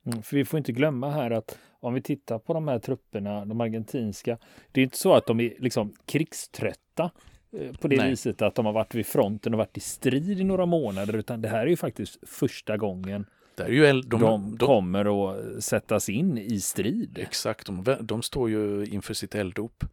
Mm, 0.05 0.21
för 0.21 0.37
vi 0.37 0.45
får 0.45 0.57
inte 0.57 0.71
glömma 0.71 1.09
här 1.11 1.31
att 1.31 1.57
om 1.79 1.93
vi 1.93 2.01
tittar 2.01 2.39
på 2.39 2.53
de 2.53 2.67
här 2.67 2.79
trupperna, 2.79 3.45
de 3.45 3.61
argentinska, 3.61 4.37
det 4.71 4.81
är 4.81 4.83
inte 4.83 4.97
så 4.97 5.13
att 5.13 5.25
de 5.25 5.39
är 5.39 5.53
liksom 5.59 5.93
krigströtta 6.05 7.11
eh, 7.57 7.73
på 7.73 7.87
det 7.87 7.97
Nej. 7.97 8.09
viset 8.09 8.41
att 8.41 8.55
de 8.55 8.65
har 8.65 8.73
varit 8.73 8.95
vid 8.95 9.05
fronten 9.05 9.53
och 9.53 9.57
varit 9.57 9.77
i 9.77 9.81
strid 9.81 10.39
i 10.39 10.43
några 10.43 10.65
månader, 10.65 11.15
utan 11.15 11.41
det 11.41 11.49
här 11.49 11.59
är 11.59 11.67
ju 11.67 11.77
faktiskt 11.77 12.17
första 12.29 12.77
gången 12.77 13.25
de, 13.65 14.01
de, 14.01 14.57
de, 14.57 14.57
kommer 14.57 15.29
att 15.29 15.63
sättas 15.63 16.09
in 16.09 16.37
i 16.37 16.59
strid. 16.59 17.17
Exakt, 17.17 17.67
de, 17.67 17.97
de 18.01 18.21
står 18.21 18.49
ju 18.49 18.85
inför 18.85 19.13
sitt 19.13 19.35
elddop. 19.35 19.83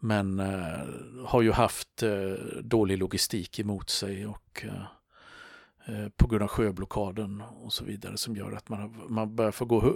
Men 0.00 0.40
eh, 0.40 0.78
har 1.24 1.42
ju 1.42 1.52
haft 1.52 2.02
eh, 2.02 2.32
dålig 2.62 2.98
logistik 2.98 3.58
emot 3.58 3.90
sig 3.90 4.26
och 4.26 4.64
eh, 4.64 4.82
Eh, 5.88 6.08
på 6.16 6.26
grund 6.26 6.42
av 6.42 6.48
sjöblockaden 6.48 7.42
och 7.62 7.72
så 7.72 7.84
vidare 7.84 8.16
som 8.16 8.36
gör 8.36 8.52
att 8.52 8.68
man, 8.68 9.04
man 9.08 9.36
börjar 9.36 9.52
få 9.52 9.64
gå, 9.64 9.94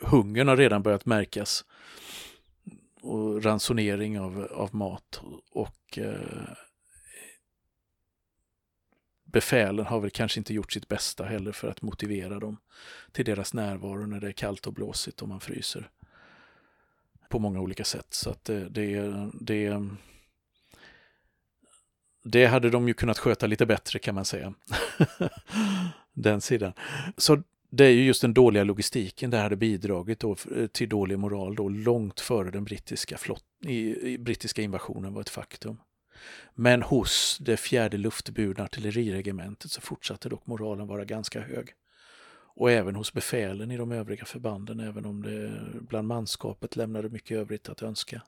hungern 0.00 0.48
har 0.48 0.56
redan 0.56 0.82
börjat 0.82 1.06
märkas 1.06 1.64
och 3.02 3.44
ransonering 3.44 4.20
av, 4.20 4.48
av 4.54 4.74
mat 4.74 5.20
och 5.50 5.98
eh, 5.98 6.48
befälen 9.34 9.86
har 9.86 10.00
väl 10.00 10.10
kanske 10.10 10.40
inte 10.40 10.54
gjort 10.54 10.72
sitt 10.72 10.88
bästa 10.88 11.24
heller 11.24 11.52
för 11.52 11.68
att 11.68 11.82
motivera 11.82 12.40
dem 12.40 12.56
till 13.12 13.24
deras 13.24 13.54
närvaro 13.54 14.06
när 14.06 14.20
det 14.20 14.28
är 14.28 14.32
kallt 14.32 14.66
och 14.66 14.72
blåsigt 14.72 15.22
och 15.22 15.28
man 15.28 15.40
fryser 15.40 15.90
på 17.28 17.38
många 17.38 17.60
olika 17.60 17.84
sätt. 17.84 18.06
Så 18.10 18.30
att 18.30 18.48
eh, 18.48 18.60
det, 18.60 18.98
det, 18.98 19.30
det 19.40 19.80
det 22.24 22.46
hade 22.46 22.70
de 22.70 22.88
ju 22.88 22.94
kunnat 22.94 23.18
sköta 23.18 23.46
lite 23.46 23.66
bättre 23.66 23.98
kan 23.98 24.14
man 24.14 24.24
säga. 24.24 24.54
den 26.12 26.40
sidan. 26.40 26.72
Så 27.16 27.42
det 27.70 27.84
är 27.84 27.90
ju 27.90 28.04
just 28.04 28.22
den 28.22 28.34
dåliga 28.34 28.64
logistiken 28.64 29.30
det 29.30 29.38
hade 29.38 29.56
bidragit 29.56 30.20
då 30.20 30.36
eh, 30.56 30.66
till 30.66 30.88
dålig 30.88 31.18
moral 31.18 31.54
då 31.54 31.68
långt 31.68 32.20
före 32.20 32.50
den 32.50 32.64
brittiska, 32.64 33.18
flott, 33.18 33.44
i, 33.66 34.12
i, 34.12 34.18
brittiska 34.18 34.62
invasionen 34.62 35.14
var 35.14 35.20
ett 35.20 35.28
faktum. 35.28 35.76
Men 36.54 36.82
hos 36.82 37.38
det 37.40 37.56
fjärde 37.56 37.96
luftburna 37.96 38.64
artilleriregementet 38.64 39.70
så 39.70 39.80
fortsatte 39.80 40.28
dock 40.28 40.46
moralen 40.46 40.86
vara 40.86 41.04
ganska 41.04 41.40
hög. 41.40 41.74
Och 42.56 42.70
även 42.70 42.96
hos 42.96 43.12
befälen 43.12 43.70
i 43.70 43.76
de 43.76 43.92
övriga 43.92 44.24
förbanden, 44.24 44.80
även 44.80 45.06
om 45.06 45.22
det 45.22 45.60
bland 45.88 46.08
manskapet 46.08 46.76
lämnade 46.76 47.08
mycket 47.08 47.36
övrigt 47.36 47.68
att 47.68 47.82
önska. 47.82 48.22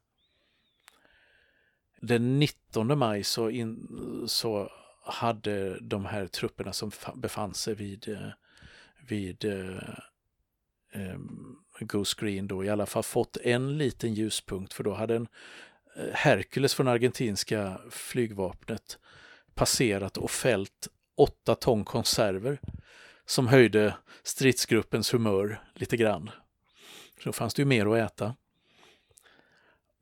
Den 2.01 2.39
19 2.39 2.99
maj 2.99 3.25
så, 3.25 3.51
in, 3.51 3.89
så 4.27 4.71
hade 5.05 5.81
de 5.81 6.05
här 6.05 6.27
trupperna 6.27 6.73
som 6.73 6.91
befann 7.15 7.55
sig 7.55 7.75
vid, 7.75 8.09
eh, 8.09 8.29
vid 9.09 9.45
eh, 9.45 9.89
eh, 10.93 11.19
Goose 11.81 12.17
Green 12.21 12.49
då 12.49 12.65
i 12.65 12.69
alla 12.69 12.87
fall 12.87 13.03
fått 13.03 13.37
en 13.37 13.79
liten 13.79 14.15
ljuspunkt 14.15 14.73
för 14.73 14.85
då 14.85 14.95
hade 14.95 15.17
en 15.17 15.29
Hercules 16.13 16.75
från 16.75 16.89
argentinska 16.89 17.81
flygvapnet 17.91 18.99
passerat 19.55 20.17
och 20.17 20.31
fällt 20.31 20.89
åtta 21.17 21.55
ton 21.55 21.85
konserver 21.85 22.61
som 23.27 23.47
höjde 23.47 23.95
stridsgruppens 24.23 25.15
humör 25.15 25.61
lite 25.75 25.97
grann. 25.97 26.31
Så 27.23 27.29
då 27.29 27.33
fanns 27.33 27.55
det 27.55 27.63
ju 27.63 27.67
mer 27.67 27.87
att 27.87 28.13
äta 28.13 28.35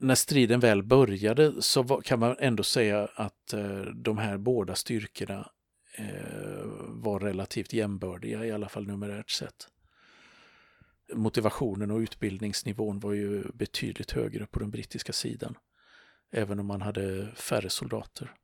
när 0.04 0.14
striden 0.14 0.60
väl 0.60 0.82
började 0.82 1.62
så 1.62 1.84
kan 1.84 2.18
man 2.18 2.36
ändå 2.38 2.62
säga 2.62 3.08
att 3.14 3.52
eh, 3.52 3.80
de 3.80 4.18
här 4.18 4.38
båda 4.38 4.74
styrkorna 4.74 5.50
eh, 5.94 6.64
var 6.88 7.20
relativt 7.20 7.72
jämbördiga, 7.72 8.44
i 8.44 8.52
alla 8.52 8.68
fall 8.68 8.86
numerärt 8.86 9.30
sett. 9.30 9.68
Motivationen 11.12 11.90
och 11.90 11.98
utbildningsnivån 11.98 13.00
var 13.00 13.12
ju 13.12 13.44
betydligt 13.54 14.10
högre 14.10 14.46
på 14.46 14.58
den 14.58 14.70
brittiska 14.70 15.12
sidan, 15.12 15.54
även 16.34 16.60
om 16.60 16.66
man 16.66 16.82
hade 16.82 17.32
färre 17.34 17.70
soldater. 17.70 18.34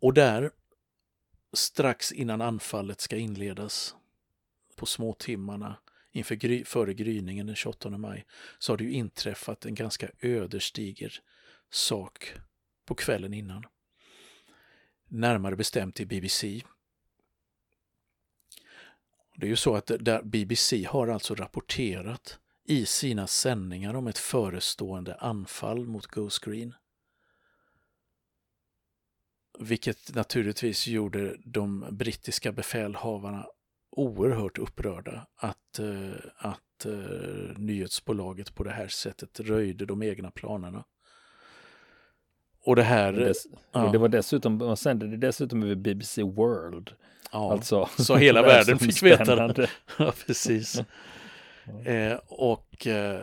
Och 0.00 0.14
där, 0.14 0.50
strax 1.52 2.12
innan 2.12 2.40
anfallet 2.40 3.00
ska 3.00 3.16
inledas, 3.16 3.94
på 4.76 4.86
småtimmarna, 4.86 5.76
inför 6.12 6.34
gry, 6.34 6.64
före 6.64 6.94
gryningen 6.94 7.46
den 7.46 7.56
28 7.56 7.90
maj 7.90 8.26
så 8.58 8.72
har 8.72 8.76
det 8.76 8.84
ju 8.84 8.92
inträffat 8.92 9.66
en 9.66 9.74
ganska 9.74 10.08
ödesdiger 10.20 11.20
sak 11.70 12.34
på 12.84 12.94
kvällen 12.94 13.34
innan. 13.34 13.64
Närmare 15.08 15.56
bestämt 15.56 16.00
i 16.00 16.06
BBC. 16.06 16.62
Det 19.36 19.46
är 19.46 19.50
ju 19.50 19.56
så 19.56 19.74
att 19.74 19.90
där 20.00 20.22
BBC 20.22 20.84
har 20.84 21.08
alltså 21.08 21.34
rapporterat 21.34 22.38
i 22.64 22.86
sina 22.86 23.26
sändningar 23.26 23.94
om 23.94 24.06
ett 24.06 24.18
förestående 24.18 25.14
anfall 25.14 25.86
mot 25.86 26.06
Ghost 26.06 26.44
Green. 26.44 26.74
Vilket 29.60 30.14
naturligtvis 30.14 30.86
gjorde 30.86 31.36
de 31.44 31.86
brittiska 31.90 32.52
befälhavarna 32.52 33.46
oerhört 33.90 34.58
upprörda 34.58 35.26
att, 35.36 35.78
eh, 35.78 36.20
att 36.36 36.86
eh, 36.86 37.56
nyhetsbolaget 37.56 38.54
på 38.54 38.64
det 38.64 38.70
här 38.70 38.88
sättet 38.88 39.40
röjde 39.40 39.86
de 39.86 40.02
egna 40.02 40.30
planerna. 40.30 40.84
Och 42.64 42.76
det 42.76 42.82
här... 42.82 43.12
Dess, 43.12 43.46
ja. 43.72 43.92
Det 43.92 43.98
var 43.98 44.08
dessutom, 44.08 44.56
man 44.56 44.76
sände 44.76 45.06
det 45.06 45.16
dessutom 45.16 45.62
över 45.62 45.74
BBC 45.74 46.22
World. 46.22 46.90
Ja, 47.32 47.52
alltså, 47.52 47.88
så 47.98 48.16
hela 48.16 48.42
världen 48.42 48.78
fick 48.78 49.02
veta 49.02 49.48
det. 49.48 49.70
ja, 49.98 50.12
precis. 50.26 50.82
Eh, 51.84 52.18
och 52.26 52.86
eh, 52.86 53.20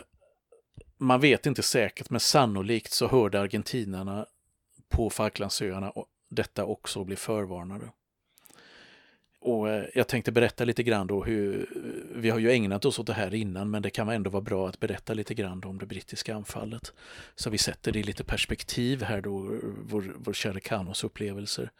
man 0.98 1.20
vet 1.20 1.46
inte 1.46 1.64
säkert, 1.64 2.10
men 2.10 2.20
sannolikt 2.20 2.92
så 2.92 3.08
hörde 3.08 3.40
argentinarna 3.42 4.26
på 4.90 5.10
Falklandsöarna 5.10 5.94
detta 6.36 6.66
också 6.66 7.00
och 7.00 7.06
bli 7.06 7.16
förvarnade. 7.16 7.90
Och 9.46 9.70
eh, 9.70 9.86
jag 9.94 10.08
tänkte 10.08 10.32
berätta 10.32 10.66
lite 10.66 10.84
grann 10.84 11.08
då 11.08 11.24
hur, 11.24 11.70
vi 12.16 12.30
har 12.30 12.40
ju 12.40 12.52
ägnat 12.52 12.86
oss 12.86 13.00
åt 13.00 13.08
det 13.08 13.14
här 13.14 13.34
innan, 13.34 13.72
men 13.72 13.82
det 13.82 13.90
kan 13.90 14.10
ändå 14.10 14.30
vara 14.30 14.42
bra 14.42 14.70
att 14.70 14.80
berätta 14.80 15.14
lite 15.14 15.34
grann 15.34 15.64
om 15.64 15.78
det 15.78 15.86
brittiska 15.86 16.36
anfallet. 16.36 16.94
Så 17.36 17.50
vi 17.50 17.58
sätter 17.58 17.92
det 17.92 18.00
i 18.00 18.04
lite 18.04 18.24
perspektiv 18.24 19.04
här 19.04 19.22
då, 19.22 19.60
vår, 19.84 20.16
vår 20.18 20.34
kära 20.34 20.60
Kanos 20.60 21.04
upplevelser. 21.04 21.72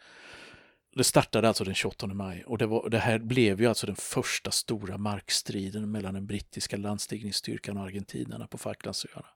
Det 0.96 1.04
startade 1.04 1.48
alltså 1.48 1.64
den 1.64 1.74
28 1.74 2.06
maj 2.06 2.44
och 2.46 2.58
det, 2.58 2.66
var, 2.66 2.88
det, 2.90 2.98
här 2.98 3.18
blev 3.18 3.60
ju 3.60 3.66
alltså 3.66 3.86
den 3.86 3.96
första 3.96 4.50
stora 4.50 4.98
markstriden 4.98 5.90
mellan 5.90 6.14
den 6.14 6.26
brittiska 6.26 6.76
landstigningsstyrkan 6.76 7.76
och 7.76 7.84
argentinarna 7.84 8.46
på 8.46 8.58
Falklandsöarna. 8.58 9.26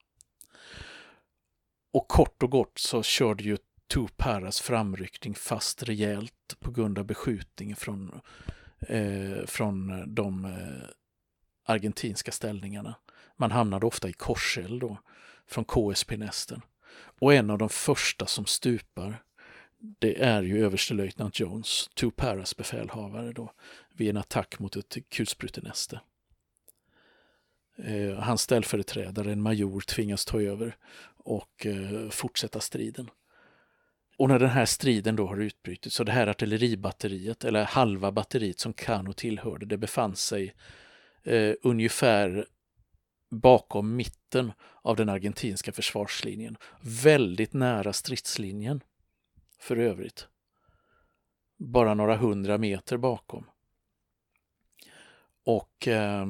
Och 1.92 2.08
kort 2.08 2.42
och 2.42 2.50
gott 2.50 2.78
så 2.78 3.02
körde 3.02 3.44
ju 3.44 3.56
Tuparas 3.90 4.60
framryckning 4.60 5.34
fast 5.34 5.82
rejält 5.82 6.56
på 6.58 6.70
grund 6.70 6.98
av 6.98 7.04
beskjutning 7.04 7.76
från, 7.76 8.20
eh, 8.80 9.46
från 9.46 10.04
de 10.14 10.44
eh, 10.44 10.88
argentinska 11.64 12.32
ställningarna. 12.32 12.94
Man 13.36 13.50
hamnade 13.50 13.86
ofta 13.86 14.08
i 14.08 14.12
korseld 14.12 14.80
då, 14.80 14.98
från 15.46 15.64
KSP-nästen. 15.64 16.62
Och 17.20 17.34
en 17.34 17.50
av 17.50 17.58
de 17.58 17.68
första 17.68 18.26
som 18.26 18.46
stupar 18.46 19.22
det 19.78 20.22
är 20.22 20.42
ju 20.42 20.64
överstelöjtnant 20.64 21.40
Jones, 21.40 21.90
Tuparas 21.94 22.56
befälhavare 22.56 23.32
då, 23.32 23.52
vid 23.94 24.10
en 24.10 24.16
attack 24.16 24.58
mot 24.58 24.76
ett 24.76 24.96
kulsprutenäste. 25.08 26.00
Eh, 27.78 28.18
hans 28.18 28.42
ställföreträdare, 28.42 29.32
en 29.32 29.42
major, 29.42 29.80
tvingas 29.80 30.24
ta 30.24 30.40
över 30.40 30.76
och 31.16 31.66
eh, 31.66 32.08
fortsätta 32.10 32.60
striden. 32.60 33.10
Och 34.20 34.28
när 34.28 34.38
den 34.38 34.50
här 34.50 34.66
striden 34.66 35.16
då 35.16 35.26
har 35.26 35.36
utbrutit 35.36 35.92
så 35.92 36.04
det 36.04 36.12
här 36.12 36.26
artilleribatteriet, 36.26 37.44
eller 37.44 37.64
halva 37.64 38.12
batteriet 38.12 38.58
som 38.58 38.72
Kano 38.72 39.12
tillhörde, 39.12 39.66
det 39.66 39.76
befann 39.76 40.16
sig 40.16 40.54
eh, 41.22 41.54
ungefär 41.62 42.46
bakom 43.30 43.96
mitten 43.96 44.52
av 44.82 44.96
den 44.96 45.08
argentinska 45.08 45.72
försvarslinjen. 45.72 46.56
Väldigt 46.80 47.52
nära 47.52 47.92
stridslinjen 47.92 48.80
för 49.58 49.76
övrigt. 49.76 50.28
Bara 51.58 51.94
några 51.94 52.16
hundra 52.16 52.58
meter 52.58 52.96
bakom. 52.96 53.46
Och 55.44 55.88
eh, 55.88 56.26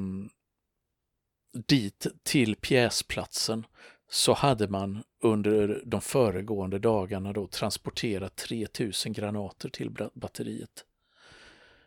dit 1.67 2.07
till 2.23 2.55
pjäsplatsen 2.55 3.65
så 4.13 4.33
hade 4.33 4.67
man 4.67 5.03
under 5.19 5.81
de 5.85 6.01
föregående 6.01 6.79
dagarna 6.79 7.33
då 7.33 7.47
transporterat 7.47 8.35
3000 8.35 9.13
granater 9.13 9.69
till 9.69 9.91
batteriet. 10.13 10.85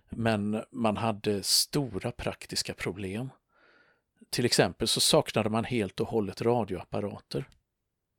Men 0.09 0.63
man 0.71 0.97
hade 0.97 1.43
stora 1.43 2.11
praktiska 2.13 2.75
problem. 2.75 3.31
Till 4.31 4.45
exempel 4.45 4.89
så 4.89 5.01
saknade 5.01 5.51
man 5.51 5.65
helt 5.65 6.01
och 6.01 6.09
hållet 6.09 6.43
radioapparater 6.43 7.49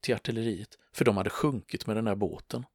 till 0.02 0.16
artilleriet, 0.16 0.78
för 0.94 1.06
de 1.06 1.18
hade 1.18 1.30
sjunkit 1.30 1.88
med 1.88 1.96
den 1.96 2.08
här 2.08 2.16
båten. 2.16 2.66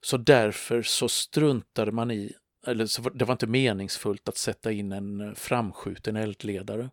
Så 0.00 0.16
därför 0.16 0.82
så 0.82 1.08
struntade 1.08 1.92
man 1.92 2.10
i, 2.10 2.32
eller 2.66 2.86
så 2.86 3.02
det 3.02 3.24
var 3.24 3.32
inte 3.32 3.46
meningsfullt 3.46 4.28
att 4.28 4.36
sätta 4.36 4.72
in 4.72 4.92
en 4.92 5.34
framskjuten 5.34 6.16
eldledare. 6.16 6.90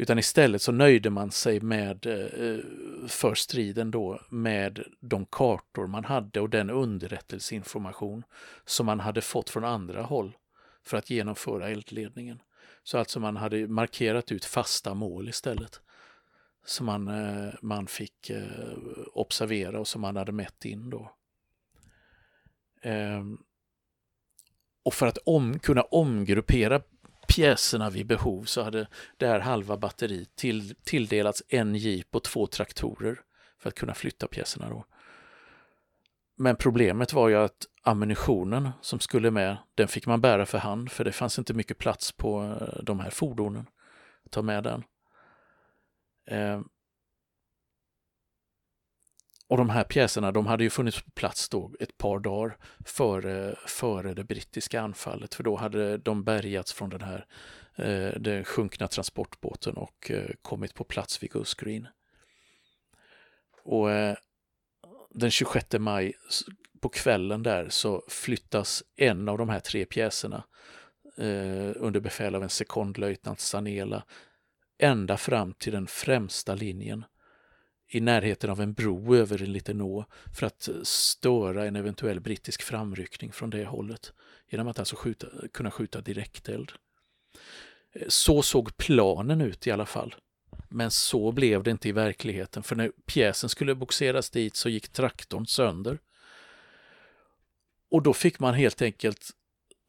Utan 0.00 0.18
istället 0.18 0.62
så 0.62 0.72
nöjde 0.72 1.10
man 1.10 1.30
sig 1.30 1.60
med, 1.60 2.06
eh, 2.06 2.64
för 3.08 3.34
striden 3.34 3.90
då, 3.90 4.20
med 4.28 4.84
de 5.00 5.26
kartor 5.26 5.86
man 5.86 6.04
hade 6.04 6.40
och 6.40 6.50
den 6.50 6.70
underrättelseinformation 6.70 8.24
som 8.64 8.86
man 8.86 9.00
hade 9.00 9.20
fått 9.20 9.50
från 9.50 9.64
andra 9.64 10.02
håll 10.02 10.36
för 10.84 10.96
att 10.96 11.10
genomföra 11.10 11.68
eldledningen. 11.68 12.42
Så 12.82 12.98
alltså 12.98 13.20
man 13.20 13.36
hade 13.36 13.68
markerat 13.68 14.32
ut 14.32 14.44
fasta 14.44 14.94
mål 14.94 15.28
istället 15.28 15.80
som 16.64 16.86
man, 16.86 17.08
eh, 17.08 17.54
man 17.62 17.86
fick 17.86 18.30
eh, 18.30 18.78
observera 19.12 19.80
och 19.80 19.88
som 19.88 20.00
man 20.00 20.16
hade 20.16 20.32
mätt 20.32 20.64
in 20.64 20.90
då. 20.90 21.12
Ehm, 22.82 23.38
och 24.82 24.94
för 24.94 25.06
att 25.06 25.18
om, 25.18 25.58
kunna 25.58 25.82
omgruppera 25.82 26.82
pjäserna 27.30 27.90
vid 27.90 28.06
behov 28.06 28.44
så 28.44 28.62
hade 28.62 28.86
det 29.16 29.26
här 29.26 29.40
halva 29.40 29.76
batteriet 29.76 30.36
till, 30.36 30.74
tilldelats 30.84 31.42
en 31.48 31.74
jeep 31.74 32.16
och 32.16 32.24
två 32.24 32.46
traktorer 32.46 33.20
för 33.58 33.68
att 33.68 33.74
kunna 33.74 33.94
flytta 33.94 34.26
pjäserna 34.26 34.68
då. 34.68 34.84
Men 36.36 36.56
problemet 36.56 37.12
var 37.12 37.28
ju 37.28 37.36
att 37.36 37.66
ammunitionen 37.82 38.70
som 38.80 39.00
skulle 39.00 39.30
med, 39.30 39.56
den 39.74 39.88
fick 39.88 40.06
man 40.06 40.20
bära 40.20 40.46
för 40.46 40.58
hand 40.58 40.90
för 40.90 41.04
det 41.04 41.12
fanns 41.12 41.38
inte 41.38 41.54
mycket 41.54 41.78
plats 41.78 42.12
på 42.12 42.56
eh, 42.60 42.82
de 42.82 43.00
här 43.00 43.10
fordonen. 43.10 43.66
att 44.24 44.30
Ta 44.30 44.42
med 44.42 44.64
den. 44.64 44.84
Eh, 46.26 46.60
och 49.50 49.56
de 49.56 49.70
här 49.70 49.84
pjäserna 49.84 50.32
de 50.32 50.46
hade 50.46 50.64
ju 50.64 50.70
funnits 50.70 51.02
på 51.02 51.10
plats 51.10 51.48
då 51.48 51.72
ett 51.80 51.98
par 51.98 52.18
dagar 52.18 52.56
före, 52.84 53.56
före 53.66 54.14
det 54.14 54.24
brittiska 54.24 54.80
anfallet 54.80 55.34
för 55.34 55.42
då 55.42 55.56
hade 55.56 55.98
de 55.98 56.24
bärgats 56.24 56.72
från 56.72 56.90
den 56.90 57.00
här 57.00 57.26
eh, 57.76 58.20
den 58.20 58.44
sjunkna 58.44 58.88
transportbåten 58.88 59.74
och 59.74 60.10
eh, 60.10 60.30
kommit 60.42 60.74
på 60.74 60.84
plats 60.84 61.22
vid 61.22 61.30
Goose 61.30 61.56
Green. 61.64 61.88
Och 63.62 63.90
eh, 63.90 64.16
den 65.10 65.30
26 65.30 65.66
maj 65.78 66.12
på 66.80 66.88
kvällen 66.88 67.42
där 67.42 67.68
så 67.68 68.02
flyttas 68.08 68.82
en 68.96 69.28
av 69.28 69.38
de 69.38 69.48
här 69.48 69.60
tre 69.60 69.84
pjäserna 69.84 70.44
eh, 71.16 71.72
under 71.76 72.00
befäl 72.00 72.34
av 72.34 72.42
en 72.42 72.48
sekondlöjtnant 72.48 73.40
Sanela 73.40 74.04
ända 74.78 75.16
fram 75.16 75.54
till 75.54 75.72
den 75.72 75.86
främsta 75.86 76.54
linjen 76.54 77.04
i 77.92 78.00
närheten 78.00 78.50
av 78.50 78.60
en 78.60 78.72
bro 78.72 79.14
över 79.14 79.42
en 79.42 79.52
liten 79.52 79.80
å 79.80 80.04
för 80.34 80.46
att 80.46 80.68
störa 80.82 81.66
en 81.66 81.76
eventuell 81.76 82.20
brittisk 82.20 82.62
framryckning 82.62 83.32
från 83.32 83.50
det 83.50 83.64
hållet 83.64 84.12
genom 84.48 84.68
att 84.68 84.78
alltså 84.78 84.96
skjuta, 84.96 85.26
kunna 85.52 85.70
skjuta 85.70 86.00
direkteld. 86.00 86.72
Eh, 87.92 88.08
så 88.08 88.42
såg 88.42 88.76
planen 88.76 89.40
ut 89.40 89.66
i 89.66 89.70
alla 89.70 89.86
fall. 89.86 90.14
Men 90.68 90.90
så 90.90 91.32
blev 91.32 91.62
det 91.62 91.70
inte 91.70 91.88
i 91.88 91.92
verkligheten 91.92 92.62
för 92.62 92.76
när 92.76 92.92
pjäsen 93.06 93.48
skulle 93.48 93.74
boxeras 93.74 94.30
dit 94.30 94.56
så 94.56 94.68
gick 94.68 94.88
traktorn 94.88 95.46
sönder. 95.46 95.98
Och 97.90 98.02
då 98.02 98.12
fick 98.12 98.38
man 98.38 98.54
helt 98.54 98.82
enkelt, 98.82 99.30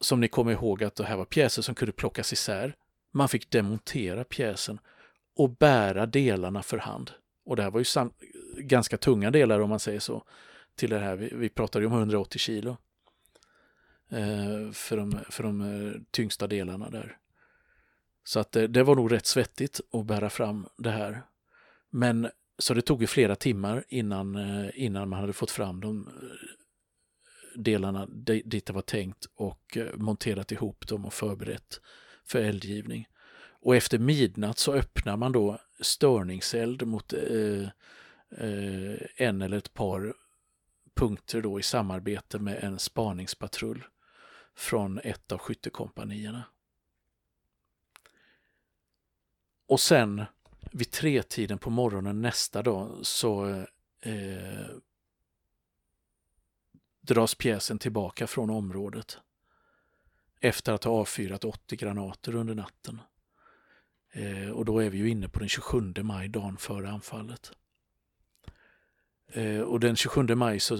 som 0.00 0.20
ni 0.20 0.28
kommer 0.28 0.52
ihåg 0.52 0.84
att 0.84 0.94
det 0.94 1.04
här 1.04 1.16
var 1.16 1.24
pjäser 1.24 1.62
som 1.62 1.74
kunde 1.74 1.92
plockas 1.92 2.32
isär, 2.32 2.76
man 3.12 3.28
fick 3.28 3.50
demontera 3.50 4.24
pjäsen 4.24 4.78
och 5.36 5.56
bära 5.56 6.06
delarna 6.06 6.62
för 6.62 6.78
hand. 6.78 7.10
Och 7.44 7.56
det 7.56 7.62
här 7.62 7.70
var 7.70 7.80
ju 7.80 8.10
ganska 8.62 8.96
tunga 8.96 9.30
delar 9.30 9.60
om 9.60 9.70
man 9.70 9.80
säger 9.80 10.00
så. 10.00 10.24
Till 10.76 10.90
det 10.90 10.98
här, 10.98 11.16
vi, 11.16 11.30
vi 11.34 11.48
pratade 11.48 11.84
ju 11.84 11.90
om 11.90 11.98
180 11.98 12.38
kilo. 12.38 12.76
Eh, 14.12 14.72
för, 14.72 14.96
de, 14.96 15.18
för 15.30 15.42
de 15.42 15.60
eh, 15.60 16.00
tyngsta 16.10 16.46
delarna 16.46 16.90
där. 16.90 17.16
Så 18.24 18.40
att 18.40 18.52
det, 18.52 18.66
det, 18.66 18.82
var 18.82 18.96
nog 18.96 19.12
rätt 19.12 19.26
svettigt 19.26 19.80
att 19.92 20.06
bära 20.06 20.30
fram 20.30 20.66
det 20.78 20.90
här. 20.90 21.22
Men 21.90 22.30
så 22.58 22.74
det 22.74 22.82
tog 22.82 23.00
ju 23.00 23.06
flera 23.06 23.36
timmar 23.36 23.84
innan, 23.88 24.36
eh, 24.36 24.70
innan 24.74 25.08
man 25.08 25.20
hade 25.20 25.32
fått 25.32 25.50
fram 25.50 25.80
de 25.80 26.08
delarna 27.56 28.06
dit 28.06 28.66
det 28.66 28.70
var 28.70 28.82
tänkt 28.82 29.26
och 29.34 29.78
monterat 29.94 30.52
ihop 30.52 30.88
dem 30.88 31.04
och 31.04 31.12
förberett 31.12 31.80
för 32.24 32.38
eldgivning. 32.38 33.08
Och 33.62 33.76
efter 33.76 33.98
midnatt 33.98 34.58
så 34.58 34.72
öppnar 34.72 35.16
man 35.16 35.32
då 35.32 35.58
störningseld 35.82 36.86
mot 36.86 37.12
eh, 37.12 37.68
eh, 38.30 38.96
en 39.16 39.42
eller 39.42 39.56
ett 39.56 39.74
par 39.74 40.14
punkter 40.94 41.42
då 41.42 41.60
i 41.60 41.62
samarbete 41.62 42.38
med 42.38 42.64
en 42.64 42.78
spaningspatrull 42.78 43.84
från 44.54 44.98
ett 44.98 45.32
av 45.32 45.38
skyttekompanierna. 45.38 46.44
Och 49.66 49.80
sen 49.80 50.24
vid 50.72 50.90
tretiden 50.90 51.58
på 51.58 51.70
morgonen 51.70 52.22
nästa 52.22 52.62
dag 52.62 52.98
så 53.02 53.64
eh, 54.00 54.66
dras 57.00 57.34
pjäsen 57.34 57.78
tillbaka 57.78 58.26
från 58.26 58.50
området. 58.50 59.18
efter 60.40 60.72
att 60.72 60.84
ha 60.84 60.92
avfyrat 60.92 61.44
80 61.44 61.76
granater 61.76 62.34
under 62.34 62.54
natten. 62.54 63.00
Eh, 64.12 64.50
och 64.50 64.64
då 64.64 64.78
är 64.78 64.90
vi 64.90 64.98
ju 64.98 65.08
inne 65.08 65.28
på 65.28 65.38
den 65.38 65.48
27 65.48 65.80
maj, 66.02 66.28
dagen 66.28 66.56
före 66.56 66.88
anfallet. 66.88 67.52
Eh, 69.32 69.60
och 69.60 69.80
den 69.80 69.96
27 69.96 70.22
maj 70.22 70.60
så 70.60 70.76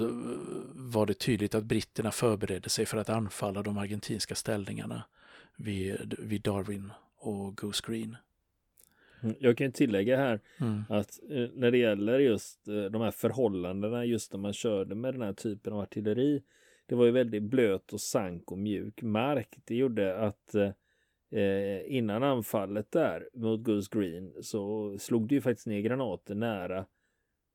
var 0.75 1.07
det 1.07 1.15
tydligt 1.15 1.55
att 1.55 1.65
britterna 1.65 2.11
förberedde 2.11 2.69
sig 2.69 2.87
för 2.87 2.97
att 2.97 3.09
anfalla 3.09 3.63
de 3.63 3.79
argentinska 3.79 4.35
ställningarna 4.35 5.05
vid, 5.57 6.15
vid 6.19 6.43
Darwin 6.43 6.93
och 7.17 7.57
Goose 7.57 7.83
Green. 7.87 8.17
Mm, 9.23 9.37
jag 9.41 9.57
kan 9.57 9.73
tillägga 9.73 10.17
här 10.17 10.41
mm. 10.61 10.85
att 10.89 11.21
eh, 11.31 11.49
när 11.55 11.71
det 11.71 11.79
gäller 11.79 12.19
just 12.19 12.69
eh, 12.69 12.85
de 12.85 13.03
här 13.03 13.11
förhållandena, 13.11 14.05
just 14.05 14.33
när 14.33 14.41
man 14.41 14.53
körde 14.53 14.95
med 14.95 15.15
den 15.15 15.23
här 15.23 15.33
typen 15.33 15.73
av 15.73 15.81
artilleri, 15.81 16.43
det 16.87 16.95
var 16.95 17.05
ju 17.05 17.11
väldigt 17.11 17.43
blöt 17.43 17.93
och 17.93 18.01
sank 18.01 18.53
och 18.53 18.59
mjuk 18.59 19.03
mark. 19.03 19.49
Det 19.65 19.75
gjorde 19.75 20.19
att 20.19 20.55
eh, 21.33 21.97
innan 21.97 22.23
anfallet 22.23 22.93
där 22.93 23.29
mot 23.35 23.63
Goose 23.63 23.99
Green 23.99 24.33
så 24.43 24.95
slog 24.99 25.29
det 25.29 25.35
ju 25.35 25.41
faktiskt 25.41 25.67
ner 25.67 25.81
granater 25.81 26.35
nära, 26.35 26.79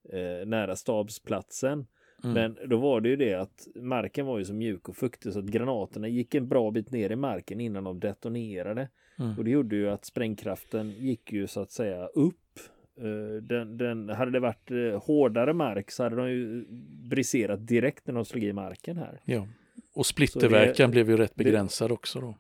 eh, 0.09 0.45
nära 0.45 0.75
stabsplatsen. 0.75 1.87
Mm. 2.23 2.33
Men 2.33 2.69
då 2.69 2.77
var 2.77 3.01
det 3.01 3.09
ju 3.09 3.15
det 3.15 3.33
att 3.33 3.67
marken 3.75 4.25
var 4.25 4.37
ju 4.37 4.45
så 4.45 4.53
mjuk 4.53 4.89
och 4.89 4.95
fuktig 4.95 5.33
så 5.33 5.39
att 5.39 5.45
granaterna 5.45 6.07
gick 6.07 6.35
en 6.35 6.47
bra 6.47 6.71
bit 6.71 6.91
ner 6.91 7.11
i 7.11 7.15
marken 7.15 7.59
innan 7.59 7.83
de 7.83 7.99
detonerade. 7.99 8.89
Mm. 9.19 9.37
Och 9.37 9.43
det 9.43 9.51
gjorde 9.51 9.75
ju 9.75 9.89
att 9.89 10.05
sprängkraften 10.05 10.89
gick 10.89 11.31
ju 11.31 11.47
så 11.47 11.61
att 11.61 11.71
säga 11.71 12.05
upp. 12.05 12.59
Eh, 12.97 13.41
den, 13.41 13.77
den, 13.77 14.09
hade 14.09 14.31
det 14.31 14.39
varit 14.39 14.71
eh, 14.71 15.03
hårdare 15.03 15.53
mark 15.53 15.91
så 15.91 16.03
hade 16.03 16.15
de 16.15 16.29
ju 16.29 16.65
briserat 17.09 17.67
direkt 17.67 18.07
när 18.07 18.13
de 18.13 18.25
slog 18.25 18.43
i 18.43 18.53
marken 18.53 18.97
här. 18.97 19.21
Ja, 19.25 19.47
och 19.93 20.05
splitterverkan 20.05 20.89
det, 20.89 20.91
blev 20.91 21.09
ju 21.09 21.17
rätt 21.17 21.35
begränsad 21.35 21.89
det, 21.89 21.93
också 21.93 22.19
då. 22.19 22.35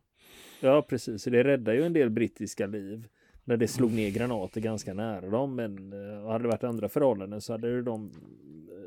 Ja, 0.59 0.81
precis. 0.81 1.23
Så 1.23 1.29
det 1.29 1.43
räddar 1.43 1.73
ju 1.73 1.83
en 1.83 1.93
del 1.93 2.09
brittiska 2.09 2.67
liv 2.67 3.07
när 3.43 3.57
det 3.57 3.67
slog 3.67 3.91
ner 3.91 4.09
granater 4.09 4.61
ganska 4.61 4.93
nära 4.93 5.29
dem. 5.29 5.55
Men 5.55 5.93
uh, 5.93 6.27
hade 6.27 6.43
det 6.43 6.47
varit 6.47 6.63
andra 6.63 6.89
förhållanden 6.89 7.41
så 7.41 7.53
hade 7.53 7.81
de 7.81 8.11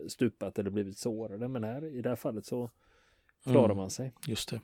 stupat 0.09 0.59
eller 0.59 0.71
blivit 0.71 0.99
sårade. 0.99 1.49
Men 1.49 1.65
här 1.65 1.85
i 1.85 2.03
det 2.03 2.09
här 2.09 2.17
fallet 2.17 2.47
så 2.47 2.71
klarar 3.45 3.65
mm, 3.65 3.77
man 3.77 3.91
sig. 3.91 4.13
Just 4.27 4.51
det. 4.51 4.61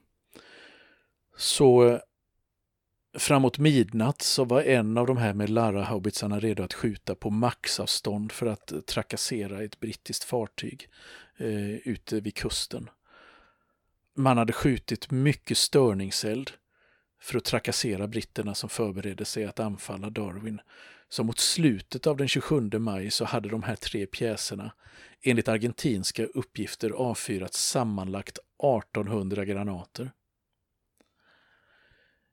Så 1.37 2.01
framåt 3.19 3.59
midnatt 3.59 4.23
så 4.23 4.45
var 4.45 4.63
en 4.63 4.99
av 4.99 5.07
de 5.07 5.17
här 5.17 5.35
med 5.35 5.51
Lara-haubitsarna 5.51 6.41
redo 6.41 6.63
att 6.63 6.75
skjuta 6.75 7.15
på 7.15 7.31
maxavstånd 7.31 8.33
för 8.33 8.47
att 8.47 8.73
trakassera 8.87 9.63
ett 9.63 9.81
brittiskt 9.81 10.25
fartyg 10.25 10.89
eh, 11.37 11.75
ute 11.75 12.21
vid 12.21 12.35
kusten. 12.35 12.91
Man 14.15 14.39
hade 14.39 14.53
skjutit 14.53 15.11
mycket 15.11 15.59
störningseld 15.59 16.51
för 17.21 17.39
att 17.39 17.45
trakassera 17.45 18.07
britterna 18.07 18.55
som 18.55 18.69
förberedde 18.69 19.25
sig 19.25 19.45
att 19.45 19.61
anfalla 19.61 20.11
Darwin. 20.11 20.61
Så 21.09 21.25
mot 21.25 21.39
slutet 21.39 22.07
av 22.07 22.17
den 22.17 22.29
27 22.29 22.71
maj 22.79 23.11
så 23.11 23.25
hade 23.25 23.49
de 23.49 23.63
här 23.63 23.77
tre 23.77 24.07
pjäserna 24.07 24.73
enligt 25.23 25.49
argentinska 25.49 26.25
uppgifter 26.25 26.91
avfyrat 26.91 27.55
sammanlagt 27.55 28.39
1800 28.39 29.45
granater. 29.45 30.11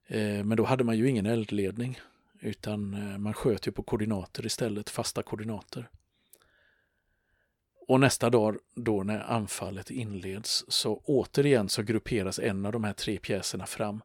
Eh, 0.07 0.43
men 0.43 0.57
då 0.57 0.63
hade 0.63 0.83
man 0.83 0.97
ju 0.97 1.09
ingen 1.09 1.25
eldledning 1.25 1.99
utan 2.39 2.93
eh, 2.93 3.17
man 3.17 3.33
sköt 3.33 3.67
ju 3.67 3.71
på 3.71 3.83
koordinater 3.83 4.45
istället, 4.45 4.89
fasta 4.89 5.23
koordinater. 5.23 5.89
Och 7.87 7.99
nästa 7.99 8.29
dag 8.29 8.57
då 8.75 9.03
när 9.03 9.19
anfallet 9.19 9.91
inleds 9.91 10.65
så 10.67 11.01
återigen 11.05 11.69
så 11.69 11.83
grupperas 11.83 12.39
en 12.39 12.65
av 12.65 12.71
de 12.71 12.83
här 12.83 12.93
tre 12.93 13.17
pjäserna 13.17 13.65
fram 13.65 14.01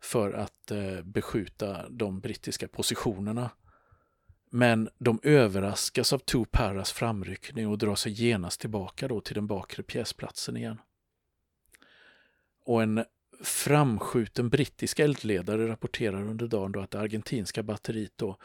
för 0.00 0.32
att 0.32 0.70
eh, 0.70 1.02
beskjuta 1.04 1.88
de 1.88 2.20
brittiska 2.20 2.68
positionerna. 2.68 3.50
Men 4.50 4.88
de 4.98 5.20
överraskas 5.22 6.12
av 6.12 6.18
Two 6.18 6.44
Paras 6.50 6.92
framryckning 6.92 7.68
och 7.68 7.78
drar 7.78 7.94
sig 7.94 8.12
genast 8.12 8.60
tillbaka 8.60 9.08
då 9.08 9.20
till 9.20 9.34
den 9.34 9.46
bakre 9.46 9.82
pjäsplatsen 9.82 10.56
igen. 10.56 10.80
Och 12.64 12.82
en 12.82 13.04
framskjuten 13.42 14.48
brittisk 14.48 14.98
eldledare 14.98 15.68
rapporterar 15.68 16.22
under 16.22 16.46
dagen 16.46 16.72
då 16.72 16.80
att 16.80 16.90
det 16.90 17.00
argentinska 17.00 17.62
batteriet 17.62 18.12
då 18.16 18.36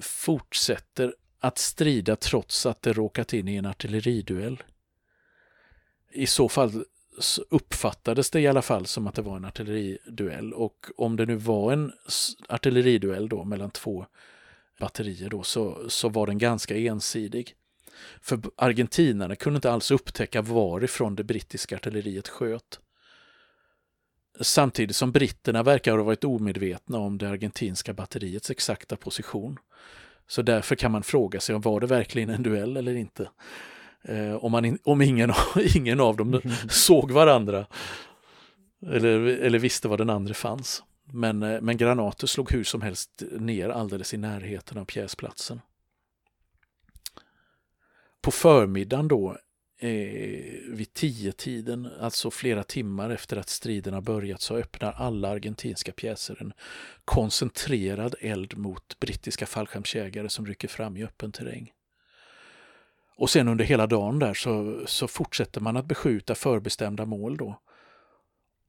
fortsätter 0.00 1.14
att 1.38 1.58
strida 1.58 2.16
trots 2.16 2.66
att 2.66 2.82
det 2.82 2.92
råkat 2.92 3.32
in 3.32 3.48
i 3.48 3.56
en 3.56 3.66
artilleriduell. 3.66 4.62
I 6.12 6.26
så 6.26 6.48
fall 6.48 6.84
uppfattades 7.50 8.30
det 8.30 8.40
i 8.40 8.46
alla 8.46 8.62
fall 8.62 8.86
som 8.86 9.06
att 9.06 9.14
det 9.14 9.22
var 9.22 9.36
en 9.36 9.44
artilleriduell 9.44 10.52
och 10.52 10.86
om 10.96 11.16
det 11.16 11.26
nu 11.26 11.34
var 11.34 11.72
en 11.72 11.92
artilleriduell 12.48 13.28
då 13.28 13.44
mellan 13.44 13.70
två 13.70 14.06
batterier 14.80 15.28
då 15.28 15.42
så, 15.42 15.88
så 15.88 16.08
var 16.08 16.26
den 16.26 16.38
ganska 16.38 16.76
ensidig. 16.76 17.54
För 18.20 18.40
argentinarna 18.56 19.36
kunde 19.36 19.56
inte 19.56 19.70
alls 19.70 19.90
upptäcka 19.90 20.42
varifrån 20.42 21.16
det 21.16 21.24
brittiska 21.24 21.76
artilleriet 21.76 22.28
sköt. 22.28 22.80
Samtidigt 24.40 24.96
som 24.96 25.12
britterna 25.12 25.62
verkar 25.62 25.96
ha 25.96 26.04
varit 26.04 26.24
omedvetna 26.24 26.98
om 26.98 27.18
det 27.18 27.28
argentinska 27.28 27.92
batteriets 27.92 28.50
exakta 28.50 28.96
position. 28.96 29.58
Så 30.26 30.42
därför 30.42 30.76
kan 30.76 30.92
man 30.92 31.02
fråga 31.02 31.40
sig 31.40 31.54
om 31.54 31.60
var 31.60 31.80
det 31.80 31.86
verkligen 31.86 32.30
en 32.30 32.42
duell 32.42 32.76
eller 32.76 32.94
inte. 32.94 33.30
Eh, 34.08 34.34
om, 34.34 34.52
man 34.52 34.78
om 34.84 35.02
ingen, 35.02 35.32
ingen 35.74 36.00
av 36.00 36.16
dem 36.16 36.40
såg 36.68 37.10
varandra 37.10 37.66
eller, 38.82 39.20
eller 39.26 39.58
visste 39.58 39.88
var 39.88 39.98
den 39.98 40.10
andra 40.10 40.34
fanns. 40.34 40.82
Men, 41.12 41.42
eh, 41.42 41.60
men 41.60 41.76
granater 41.76 42.26
slog 42.26 42.52
hur 42.52 42.64
som 42.64 42.82
helst 42.82 43.22
ner 43.30 43.68
alldeles 43.68 44.14
i 44.14 44.16
närheten 44.16 44.78
av 44.78 44.84
pjäsplatsen. 44.84 45.60
På 48.20 48.30
förmiddagen 48.30 49.08
då 49.08 49.38
eh, 49.78 49.90
vid 50.68 50.92
tio 50.92 51.32
tiden, 51.32 51.88
alltså 52.00 52.30
flera 52.30 52.62
timmar 52.64 53.10
efter 53.10 53.36
att 53.36 53.48
striderna 53.48 54.00
börjat, 54.00 54.40
så 54.40 54.56
öppnar 54.56 54.92
alla 54.92 55.28
argentinska 55.28 55.92
pjäser 55.92 56.36
en 56.40 56.52
koncentrerad 57.04 58.14
eld 58.20 58.58
mot 58.58 58.98
brittiska 59.00 59.46
fallskärmsjägare 59.46 60.28
som 60.28 60.46
rycker 60.46 60.68
fram 60.68 60.96
i 60.96 61.04
öppen 61.04 61.32
terräng. 61.32 61.72
Och 63.16 63.30
sen 63.30 63.48
under 63.48 63.64
hela 63.64 63.86
dagen 63.86 64.18
där 64.18 64.34
så, 64.34 64.82
så 64.86 65.08
fortsätter 65.08 65.60
man 65.60 65.76
att 65.76 65.86
beskjuta 65.86 66.34
förbestämda 66.34 67.06
mål 67.06 67.36
då. 67.36 67.60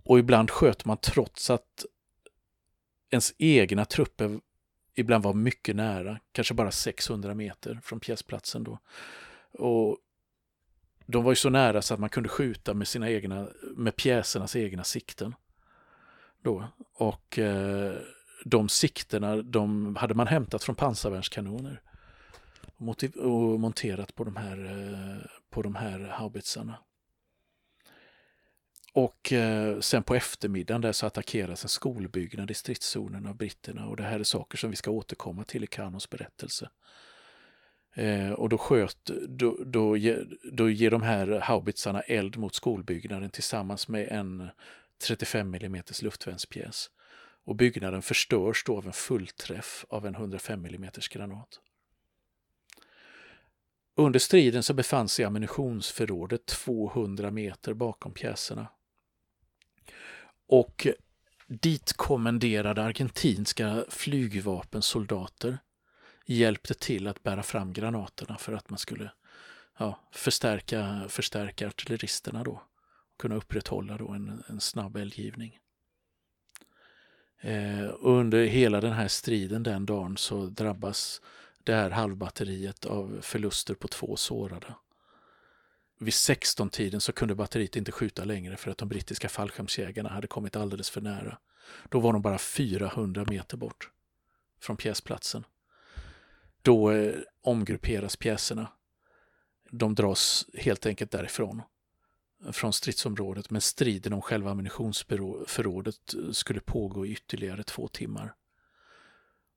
Och 0.04 0.20
ibland 0.20 0.52
sköt 0.52 0.86
man 0.86 0.98
trots 0.98 1.50
att 1.50 1.86
ens 3.12 3.34
egna 3.38 3.86
trupper 3.86 4.40
ibland 4.96 5.24
var 5.24 5.34
mycket 5.34 5.76
nära, 5.76 6.20
kanske 6.32 6.54
bara 6.54 6.72
600 6.72 7.34
meter 7.34 7.80
från 7.84 8.00
pjäsplatsen 8.00 8.64
då. 8.64 8.80
Och 9.52 9.98
de 11.06 11.24
var 11.24 11.32
ju 11.32 11.36
så 11.36 11.50
nära 11.50 11.82
så 11.82 11.94
att 11.94 12.00
man 12.00 12.10
kunde 12.10 12.30
skjuta 12.30 12.74
med 12.74 12.88
sina 12.88 13.10
egna, 13.10 13.48
med 13.76 13.96
pjäsernas 13.96 14.56
egna 14.56 14.84
sikten. 14.84 15.36
Då. 16.42 16.68
Och 16.94 17.40
eh, 17.40 17.96
de 18.46 18.70
sikterna 18.70 19.36
de 19.42 19.96
hade 19.96 20.14
man 20.14 20.28
hämtat 20.28 20.64
från 20.64 20.76
pansarvärnskanoner 20.76 21.82
och, 22.78 23.04
och 23.04 23.60
monterat 23.60 24.16
på 24.16 24.24
de 24.24 24.36
här, 24.36 24.66
eh, 24.66 25.30
på 25.50 25.62
de 25.62 25.76
här 25.76 26.00
haubitsarna. 26.00 26.80
Och 28.94 29.34
eh, 29.34 29.80
sen 29.80 30.04
på 30.04 30.16
eftermiddagen 30.16 30.82
där 30.82 30.92
så 30.92 31.06
attackeras 31.06 31.64
en 31.64 31.70
skolbyggnad 31.70 32.52
i 32.52 32.54
stridszonen 32.54 33.26
av 33.28 33.36
britterna 33.36 33.88
och 33.88 33.98
det 33.98 34.04
här 34.04 34.20
är 34.20 34.24
saker 34.24 34.58
som 34.58 34.70
vi 34.70 34.76
ska 34.76 34.92
återkomma 34.92 35.44
till 35.44 35.64
i 35.64 35.68
Kanons 35.68 36.10
berättelse. 36.10 36.70
Eh, 37.96 38.32
och 38.32 38.50
då 38.50 38.58
sköt, 38.58 39.06
då, 39.28 39.58
då, 39.66 39.98
då 40.52 40.70
ger 40.70 40.92
de 40.92 41.02
här 41.02 41.28
haubitsarna 41.28 42.02
eld 42.02 42.38
mot 42.38 42.56
skolbyggnaden 42.56 43.30
tillsammans 43.30 43.88
med 43.88 44.08
en 44.08 44.50
35 45.08 45.54
mm 45.54 45.84
luftvärnspjäs. 46.02 46.90
Och 47.46 47.56
byggnaden 47.56 48.02
förstörs 48.02 48.64
då 48.66 48.78
av 48.78 48.86
en 48.88 48.94
fullträff 48.94 49.86
av 49.90 50.06
en 50.06 50.16
105 50.16 50.66
mm 50.66 50.90
granat. 51.12 51.60
Under 54.00 54.20
striden 54.20 54.64
så 54.64 54.74
befann 54.74 55.10
sig 55.10 55.26
ammunitionsförrådet 55.26 56.46
200 56.46 57.32
meter 57.32 57.74
bakom 57.74 58.14
pjäserna. 58.14 58.68
Och 60.48 60.88
dit 61.48 61.94
kommenderade 61.94 62.84
argentinska 62.84 63.86
flygvapensoldater 63.90 65.58
hjälpte 66.26 66.74
till 66.74 67.08
att 67.08 67.24
bära 67.24 67.44
fram 67.44 67.74
granaterna 67.74 68.38
för 68.38 68.54
att 68.54 68.70
man 68.70 68.80
skulle 68.80 69.12
ja, 69.78 70.00
förstärka, 70.12 71.06
förstärka 71.10 71.68
artilleristerna 71.68 72.44
då. 72.44 72.62
Och 73.14 73.18
kunna 73.20 73.36
upprätthålla 73.36 73.98
då 73.98 74.08
en, 74.08 74.44
en 74.48 74.60
snabb 74.60 74.96
eldgivning. 74.96 75.60
Eh, 77.42 77.90
under 78.00 78.46
hela 78.46 78.82
den 78.82 78.94
här 78.94 79.08
striden 79.08 79.64
den 79.64 79.86
dagen 79.86 80.18
så 80.18 80.46
drabbas 80.46 81.22
det 81.68 81.76
här 81.76 81.90
halvbatteriet 81.90 82.86
av 82.86 83.20
förluster 83.22 83.74
på 83.74 83.88
två 83.88 84.16
sårade. 84.16 84.76
vid 86.00 86.14
16-tiden 86.14 87.02
så 87.02 87.12
kunde 87.12 87.36
batteriet 87.36 87.76
inte 87.76 87.92
skjuta 87.92 88.24
längre 88.24 88.58
för 88.58 88.72
att 88.72 88.78
de 88.78 88.90
brittiska 88.90 89.30
fallskärmsjägarna 89.30 90.10
hade 90.10 90.28
kommit 90.28 90.56
alldeles 90.56 90.90
för 90.90 91.02
nära. 91.02 91.38
Då 91.90 92.00
var 92.00 92.14
de 92.14 92.22
bara 92.22 92.38
400 92.38 93.26
meter 93.28 93.58
bort 93.58 93.90
från 94.60 94.78
pjäsplatsen. 94.78 95.44
Då 96.62 96.92
eh, 96.92 97.16
omgrupperas 97.42 98.16
pjäserna. 98.16 98.72
De 99.70 99.96
dras 99.96 100.46
helt 100.54 100.86
enkelt 100.86 101.12
därifrån, 101.12 101.62
från 102.52 102.74
stridsområdet, 102.74 103.50
men 103.50 103.62
striden 103.62 104.14
om 104.14 104.22
själva 104.22 104.52
ammunitionsförrådet 104.52 106.16
skulle 106.32 106.60
pågå 106.60 107.06
i 107.06 107.12
ytterligare 107.12 107.64
två 107.64 107.88
timmar. 107.88 108.34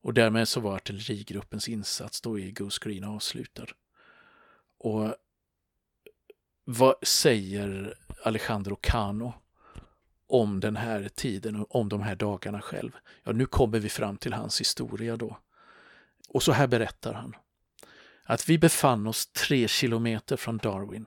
Och 0.03 0.15
därmed 0.15 0.49
så 0.49 0.61
var 0.61 0.77
artillerigruppens 0.77 1.69
insats 1.69 2.21
då 2.21 2.39
i 2.39 2.53
Goose 2.53 2.81
Green 2.83 3.05
avslutad. 3.05 3.67
Och 4.79 5.15
vad 6.65 6.95
säger 7.03 7.95
Alejandro 8.23 8.77
Cano 8.81 9.33
om 10.27 10.61
den 10.61 10.77
här 10.77 11.09
tiden 11.15 11.57
och 11.57 11.75
om 11.75 11.89
de 11.89 12.03
här 12.03 12.17
dagarna 12.17 12.61
själv? 12.61 12.91
Ja, 13.25 13.33
nu 13.33 13.47
kommer 13.47 13.79
vi 13.79 13.89
fram 13.89 14.17
till 14.17 14.33
hans 14.33 14.61
historia 14.61 15.17
då. 15.17 15.39
Och 16.29 16.43
så 16.43 16.53
här 16.53 16.67
berättar 16.67 17.13
han. 17.13 17.37
Att 18.25 18.49
vi 18.49 18.59
befann 18.59 19.07
oss 19.07 19.27
tre 19.27 19.69
kilometer 19.69 20.37
från 20.37 20.57
Darwin. 20.57 21.07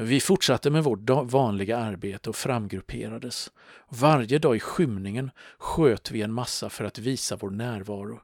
Vi 0.00 0.20
fortsatte 0.20 0.70
med 0.70 0.84
vårt 0.84 1.10
vanliga 1.10 1.78
arbete 1.78 2.30
och 2.30 2.36
framgrupperades. 2.36 3.50
Varje 3.88 4.38
dag 4.38 4.56
i 4.56 4.60
skymningen 4.60 5.30
sköt 5.58 6.10
vi 6.10 6.22
en 6.22 6.32
massa 6.32 6.70
för 6.70 6.84
att 6.84 6.98
visa 6.98 7.36
vår 7.36 7.50
närvaro. 7.50 8.20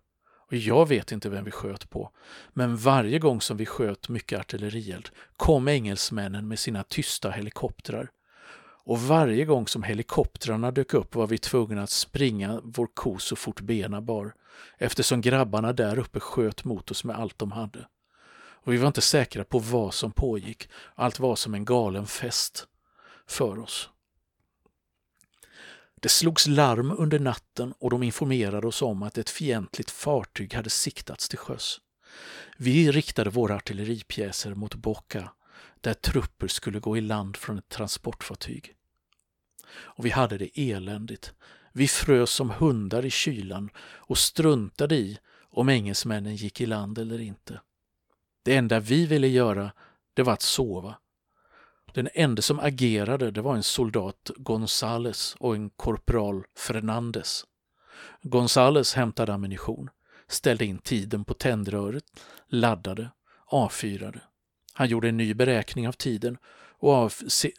Och 0.51 0.55
jag 0.55 0.89
vet 0.89 1.13
inte 1.13 1.29
vem 1.29 1.45
vi 1.45 1.51
sköt 1.51 1.91
på, 1.91 2.11
men 2.53 2.77
varje 2.77 3.19
gång 3.19 3.41
som 3.41 3.57
vi 3.57 3.67
sköt 3.67 4.09
mycket 4.09 4.41
artillerield 4.41 5.09
kom 5.37 5.69
engelsmännen 5.69 6.49
med 6.49 6.59
sina 6.59 6.83
tysta 6.83 7.31
helikoptrar. 7.31 8.11
Och 8.85 9.01
varje 9.01 9.45
gång 9.45 9.67
som 9.67 9.83
helikoptrarna 9.83 10.71
dök 10.71 10.95
upp 10.95 11.15
var 11.15 11.27
vi 11.27 11.39
tvungna 11.39 11.83
att 11.83 11.91
springa 11.91 12.61
vår 12.65 12.89
ko 12.95 13.19
så 13.19 13.37
fort 13.37 13.61
benen 13.61 14.05
bar, 14.05 14.35
eftersom 14.79 15.21
grabbarna 15.21 15.73
där 15.73 15.99
uppe 15.99 16.21
sköt 16.21 16.65
mot 16.65 16.91
oss 16.91 17.05
med 17.05 17.17
allt 17.17 17.39
de 17.39 17.53
hade. 17.53 17.87
Och 18.65 18.73
vi 18.73 18.77
var 18.77 18.87
inte 18.87 19.01
säkra 19.01 19.45
på 19.45 19.59
vad 19.59 19.95
som 19.95 20.13
pågick. 20.13 20.69
Allt 20.95 21.19
var 21.19 21.37
som 21.37 21.55
en 21.55 21.65
galen 21.65 22.07
fest 22.07 22.67
för 23.27 23.59
oss. 23.59 23.91
Det 26.01 26.09
slogs 26.09 26.47
larm 26.47 26.95
under 26.99 27.19
natten 27.19 27.75
och 27.79 27.91
de 27.91 28.03
informerade 28.03 28.67
oss 28.67 28.83
om 28.83 29.03
att 29.03 29.19
ett 29.19 29.31
fientligt 29.31 29.91
fartyg 29.91 30.55
hade 30.55 30.71
siktats 30.71 31.29
till 31.29 31.39
sjöss. 31.39 31.81
Vi 32.57 32.93
riktade 32.93 33.31
våra 33.31 33.55
artilleripjäser 33.55 34.55
mot 34.55 34.75
Boca 34.75 35.33
där 35.81 35.95
trupper 35.95 36.49
skulle 36.49 36.81
gå 36.81 36.97
i 36.97 37.01
land 37.01 37.37
från 37.37 37.59
ett 37.59 37.69
transportfartyg. 37.69 38.75
Och 39.75 40.07
vi 40.07 40.11
hade 40.11 40.39
det 40.39 40.61
eländigt. 40.61 41.33
Vi 41.73 41.89
frös 41.89 42.31
som 42.31 42.51
hundar 42.51 43.05
i 43.05 43.11
kylan 43.11 43.71
och 43.79 44.19
struntade 44.19 44.95
i 44.95 45.19
om 45.51 45.69
engelsmännen 45.69 46.37
gick 46.37 46.61
i 46.61 46.67
land 46.67 46.99
eller 46.99 47.21
inte. 47.21 47.61
Det 48.45 48.57
enda 48.57 48.81
vi 48.81 49.07
ville 49.07 49.29
göra, 49.29 49.73
det 50.15 50.23
var 50.23 50.33
att 50.33 50.43
sova. 50.43 50.95
Den 51.93 52.09
enda 52.15 52.43
som 52.43 52.61
agerade, 52.61 53.31
det 53.31 53.43
var 53.43 53.57
en 53.57 53.63
soldat 53.63 54.31
Gonzales 54.37 55.35
och 55.39 55.55
en 55.55 55.71
korpral 55.71 56.45
Fernandes. 56.59 57.45
Gonzales 58.23 58.95
hämtade 58.95 59.35
ammunition, 59.35 59.91
ställde 60.29 60.65
in 60.65 60.79
tiden 60.79 61.25
på 61.25 61.35
tändröret, 61.35 62.05
laddade, 62.49 63.11
avfyrade. 63.47 64.21
Han 64.73 64.89
gjorde 64.89 65.09
en 65.09 65.17
ny 65.17 65.35
beräkning 65.35 65.89
av 65.89 65.93
tiden 65.93 66.39
och 66.79 67.13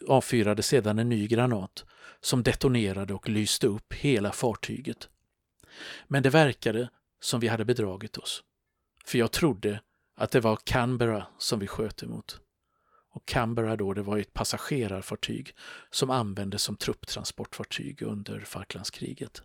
avfyrade 0.08 0.62
sedan 0.62 0.98
en 0.98 1.08
ny 1.08 1.26
granat 1.26 1.84
som 2.20 2.42
detonerade 2.42 3.14
och 3.14 3.28
lyste 3.28 3.66
upp 3.66 3.92
hela 3.92 4.32
fartyget. 4.32 5.08
Men 6.06 6.22
det 6.22 6.30
verkade 6.30 6.90
som 7.20 7.40
vi 7.40 7.48
hade 7.48 7.64
bedragit 7.64 8.16
oss. 8.16 8.42
För 9.04 9.18
jag 9.18 9.32
trodde 9.32 9.80
att 10.16 10.30
det 10.30 10.40
var 10.40 10.56
Canberra 10.64 11.26
som 11.38 11.58
vi 11.58 11.66
sköt 11.66 12.02
emot. 12.02 12.40
Och 13.10 13.26
Canberra 13.26 13.76
då, 13.76 13.94
det 13.94 14.02
var 14.02 14.18
ett 14.18 14.34
passagerarfartyg 14.34 15.54
som 15.90 16.10
användes 16.10 16.62
som 16.62 16.76
trupptransportfartyg 16.76 18.02
under 18.02 18.40
Falklandskriget. 18.40 19.42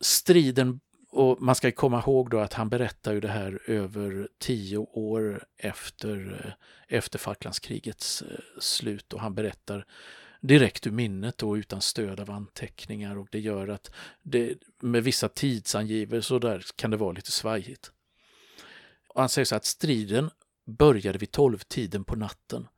Striden, 0.00 0.80
och 1.10 1.42
man 1.42 1.54
ska 1.54 1.72
komma 1.72 1.98
ihåg 1.98 2.30
då 2.30 2.38
att 2.38 2.52
han 2.52 2.68
berättar 2.68 3.12
ju 3.12 3.20
det 3.20 3.28
här 3.28 3.62
över 3.66 4.28
tio 4.38 4.78
år 4.78 5.44
efter, 5.56 6.44
eh, 6.44 6.96
efter 6.98 7.18
Falklandskrigets 7.18 8.22
eh, 8.22 8.38
slut 8.58 9.12
och 9.12 9.20
han 9.20 9.34
berättar 9.34 9.86
direkt 10.46 10.86
ur 10.86 10.90
minnet 10.90 11.42
och 11.42 11.52
utan 11.52 11.80
stöd 11.80 12.20
av 12.20 12.30
anteckningar 12.30 13.18
och 13.18 13.28
det 13.30 13.40
gör 13.40 13.68
att 13.68 13.90
det, 14.22 14.58
med 14.80 15.04
vissa 15.04 15.28
tidsangivelser 15.28 16.38
där 16.38 16.64
kan 16.76 16.90
det 16.90 16.96
vara 16.96 17.12
lite 17.12 17.30
svajigt. 17.30 17.92
Och 19.08 19.20
han 19.20 19.28
säger 19.28 19.44
så 19.44 19.56
att 19.56 19.64
striden 19.64 20.30
började 20.66 21.18
vid 21.18 21.30
tolvtiden 21.30 22.04
på 22.04 22.16
natten. 22.16 22.68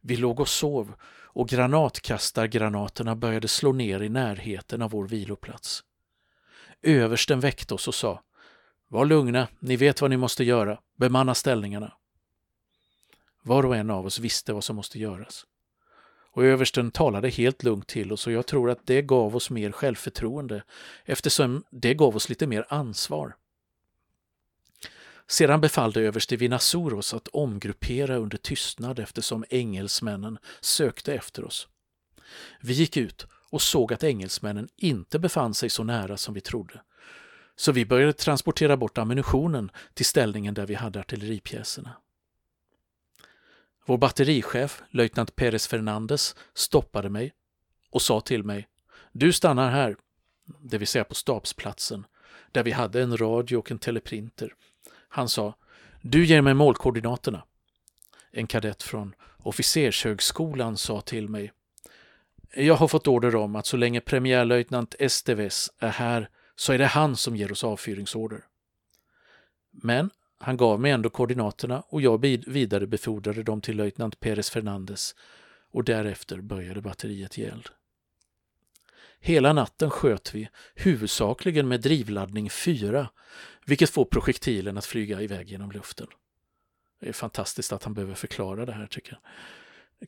Vi 0.00 0.16
låg 0.16 0.40
och 0.40 0.48
sov 0.48 0.94
och 1.12 1.48
granatkastargranaterna 1.48 3.16
började 3.16 3.48
slå 3.48 3.72
ner 3.72 4.02
i 4.02 4.08
närheten 4.08 4.82
av 4.82 4.90
vår 4.90 5.08
viloplats. 5.08 5.84
Översten 6.82 7.40
väckte 7.40 7.74
oss 7.74 7.88
och 7.88 7.94
sa 7.94 8.22
Var 8.88 9.04
lugna, 9.04 9.48
ni 9.58 9.76
vet 9.76 10.00
vad 10.00 10.10
ni 10.10 10.16
måste 10.16 10.44
göra, 10.44 10.80
bemanna 10.96 11.34
ställningarna. 11.34 11.92
Var 13.42 13.66
och 13.66 13.76
en 13.76 13.90
av 13.90 14.06
oss 14.06 14.18
visste 14.18 14.52
vad 14.52 14.64
som 14.64 14.76
måste 14.76 14.98
göras. 14.98 15.46
Och 16.36 16.44
översten 16.44 16.90
talade 16.90 17.28
helt 17.28 17.62
lugnt 17.62 17.86
till 17.86 18.12
oss 18.12 18.26
och 18.26 18.32
jag 18.32 18.46
tror 18.46 18.70
att 18.70 18.86
det 18.86 19.02
gav 19.02 19.36
oss 19.36 19.50
mer 19.50 19.72
självförtroende 19.72 20.62
eftersom 21.04 21.64
det 21.70 21.94
gav 21.94 22.16
oss 22.16 22.28
lite 22.28 22.46
mer 22.46 22.66
ansvar. 22.68 23.36
Sedan 25.26 25.60
befallde 25.60 26.00
överste 26.00 26.36
Vinasoros 26.36 27.14
att 27.14 27.28
omgruppera 27.28 28.16
under 28.16 28.38
tystnad 28.38 28.98
eftersom 28.98 29.44
engelsmännen 29.50 30.38
sökte 30.60 31.14
efter 31.14 31.44
oss. 31.44 31.68
Vi 32.60 32.72
gick 32.72 32.96
ut 32.96 33.26
och 33.50 33.62
såg 33.62 33.92
att 33.92 34.04
engelsmännen 34.04 34.68
inte 34.76 35.18
befann 35.18 35.54
sig 35.54 35.70
så 35.70 35.84
nära 35.84 36.16
som 36.16 36.34
vi 36.34 36.40
trodde. 36.40 36.80
Så 37.56 37.72
vi 37.72 37.86
började 37.86 38.12
transportera 38.12 38.76
bort 38.76 38.98
ammunitionen 38.98 39.70
till 39.94 40.06
ställningen 40.06 40.54
där 40.54 40.66
vi 40.66 40.74
hade 40.74 41.00
artilleripjäserna. 41.00 41.96
Vår 43.86 43.98
batterichef, 43.98 44.82
löjtnant 44.90 45.36
Perez 45.36 45.66
Fernandes, 45.66 46.36
stoppade 46.54 47.10
mig 47.10 47.32
och 47.90 48.02
sa 48.02 48.20
till 48.20 48.44
mig 48.44 48.68
Du 49.12 49.32
stannar 49.32 49.70
här, 49.70 49.96
det 50.60 50.78
vill 50.78 50.88
säga 50.88 51.04
på 51.04 51.14
stabsplatsen, 51.14 52.06
där 52.52 52.62
vi 52.62 52.70
hade 52.70 53.02
en 53.02 53.16
radio 53.16 53.56
och 53.56 53.70
en 53.70 53.78
teleprinter. 53.78 54.54
Han 55.08 55.28
sa 55.28 55.54
Du 56.02 56.24
ger 56.24 56.42
mig 56.42 56.54
målkoordinaterna. 56.54 57.44
En 58.30 58.46
kadett 58.46 58.82
från 58.82 59.14
officershögskolan 59.38 60.76
sa 60.76 61.00
till 61.00 61.28
mig 61.28 61.52
Jag 62.54 62.74
har 62.74 62.88
fått 62.88 63.08
order 63.08 63.36
om 63.36 63.56
att 63.56 63.66
så 63.66 63.76
länge 63.76 64.00
premiärlöjtnant 64.00 64.94
Esteves 64.98 65.70
är 65.78 65.88
här 65.88 66.30
så 66.56 66.72
är 66.72 66.78
det 66.78 66.86
han 66.86 67.16
som 67.16 67.36
ger 67.36 67.52
oss 67.52 67.64
avfyringsorder. 67.64 68.44
Men 69.70 70.10
han 70.38 70.56
gav 70.56 70.80
mig 70.80 70.90
ändå 70.90 71.10
koordinaterna 71.10 71.80
och 71.80 72.02
jag 72.02 72.18
vidarebefordrade 72.46 73.42
dem 73.42 73.60
till 73.60 73.76
löjtnant 73.76 74.20
Perez 74.20 74.50
Fernandes 74.50 75.14
och 75.70 75.84
därefter 75.84 76.40
började 76.40 76.80
batteriet 76.80 77.38
ge 77.38 77.44
eld. 77.44 77.68
Hela 79.20 79.52
natten 79.52 79.90
sköt 79.90 80.34
vi, 80.34 80.48
huvudsakligen 80.74 81.68
med 81.68 81.80
drivladdning 81.80 82.50
4, 82.50 83.10
vilket 83.66 83.90
får 83.90 84.04
projektilen 84.04 84.78
att 84.78 84.84
flyga 84.84 85.20
iväg 85.20 85.50
genom 85.50 85.70
luften. 85.70 86.06
Det 87.00 87.08
är 87.08 87.12
fantastiskt 87.12 87.72
att 87.72 87.84
han 87.84 87.94
behöver 87.94 88.14
förklara 88.14 88.66
det 88.66 88.72
här 88.72 88.86
tycker 88.86 89.12
jag. 89.12 89.20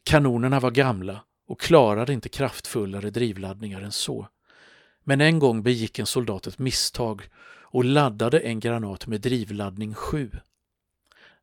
Kanonerna 0.04 0.60
var 0.60 0.70
gamla 0.70 1.24
och 1.46 1.60
klarade 1.60 2.12
inte 2.12 2.28
kraftfullare 2.28 3.10
drivladdningar 3.10 3.80
än 3.80 3.92
så. 3.92 4.28
Men 5.04 5.20
en 5.20 5.38
gång 5.38 5.62
begick 5.62 5.98
en 5.98 6.06
soldat 6.06 6.46
ett 6.46 6.58
misstag 6.58 7.28
och 7.70 7.85
laddade 7.85 8.38
en 8.38 8.61
granat 8.61 9.07
med 9.07 9.20
drivladdning 9.20 9.94
7. 9.94 10.31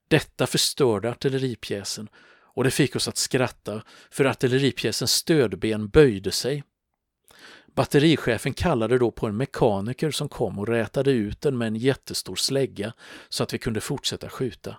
Detta 0.08 0.48
förstörde 0.48 1.10
artilleripjäsen 1.10 2.10
och 2.42 2.64
det 2.64 2.72
fick 2.72 2.96
oss 2.96 3.08
att 3.08 3.18
skratta 3.18 3.84
för 4.10 4.26
artilleripjäsens 4.26 5.12
stödben 5.12 5.88
böjde 5.88 6.32
sig 6.32 6.64
Batterichefen 7.76 8.54
kallade 8.54 8.98
då 8.98 9.12
på 9.12 9.28
en 9.28 9.38
mekaniker 9.38 10.12
som 10.12 10.30
kom 10.30 10.60
och 10.60 10.68
rätade 10.68 11.12
ut 11.12 11.42
den 11.42 11.58
med 11.58 11.68
en 11.68 11.76
jättestor 11.76 12.36
slägga 12.36 12.94
så 13.30 13.44
att 13.44 13.54
vi 13.54 13.58
kunde 13.58 13.82
fortsätta 13.82 14.30
skjuta. 14.30 14.78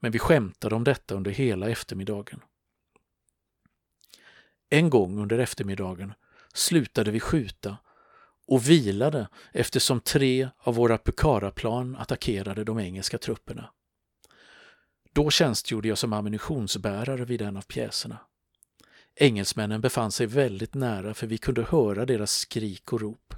Men 0.00 0.12
vi 0.12 0.18
skämtade 0.18 0.74
om 0.74 0.84
detta 0.84 1.14
under 1.14 1.30
hela 1.30 1.70
eftermiddagen. 1.70 2.40
En 4.70 4.90
gång 4.90 5.18
under 5.18 5.38
eftermiddagen 5.38 6.14
slutade 6.54 7.10
vi 7.10 7.20
skjuta 7.20 7.76
och 8.48 8.68
vilade 8.68 9.28
eftersom 9.52 10.00
tre 10.00 10.48
av 10.58 10.74
våra 10.74 10.98
Pukara-plan 10.98 11.96
attackerade 11.96 12.64
de 12.64 12.78
engelska 12.78 13.18
trupperna. 13.18 13.70
Då 15.12 15.30
tjänstgjorde 15.30 15.88
jag 15.88 15.98
som 15.98 16.12
ammunitionsbärare 16.12 17.24
vid 17.24 17.42
en 17.42 17.56
av 17.56 17.62
pjäserna. 17.62 18.18
Engelsmännen 19.14 19.80
befann 19.80 20.12
sig 20.12 20.26
väldigt 20.26 20.74
nära 20.74 21.14
för 21.14 21.26
vi 21.26 21.38
kunde 21.38 21.62
höra 21.62 22.06
deras 22.06 22.32
skrik 22.32 22.92
och 22.92 23.00
rop. 23.00 23.34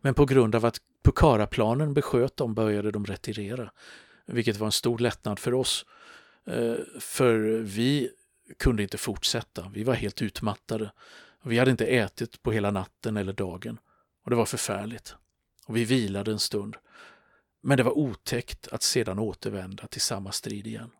Men 0.00 0.14
på 0.14 0.24
grund 0.24 0.54
av 0.54 0.64
att 0.64 0.80
Pukara-planen 1.04 1.94
besköt 1.94 2.36
dem 2.36 2.54
började 2.54 2.90
de 2.90 3.06
retirera, 3.06 3.70
vilket 4.26 4.56
var 4.56 4.66
en 4.66 4.72
stor 4.72 4.98
lättnad 4.98 5.38
för 5.38 5.54
oss. 5.54 5.86
Eh, 6.46 6.74
för 7.00 7.38
vi 7.60 8.10
kunde 8.58 8.82
inte 8.82 8.98
fortsätta, 8.98 9.70
vi 9.74 9.84
var 9.84 9.94
helt 9.94 10.22
utmattade. 10.22 10.92
Vi 11.44 11.58
hade 11.58 11.70
inte 11.70 11.86
ätit 11.86 12.42
på 12.42 12.52
hela 12.52 12.70
natten 12.70 13.16
eller 13.16 13.32
dagen 13.32 13.78
och 14.26 14.30
det 14.30 14.36
var 14.36 14.46
förfärligt. 14.46 15.14
Och 15.66 15.76
vi 15.76 15.84
vilade 15.84 16.30
en 16.30 16.38
stund. 16.38 16.76
Men 17.62 17.76
det 17.76 17.82
var 17.82 17.98
otäckt 17.98 18.68
att 18.68 18.82
sedan 18.82 19.18
återvända 19.18 19.86
till 19.86 20.00
samma 20.00 20.32
strid 20.32 20.66
igen. 20.66 20.90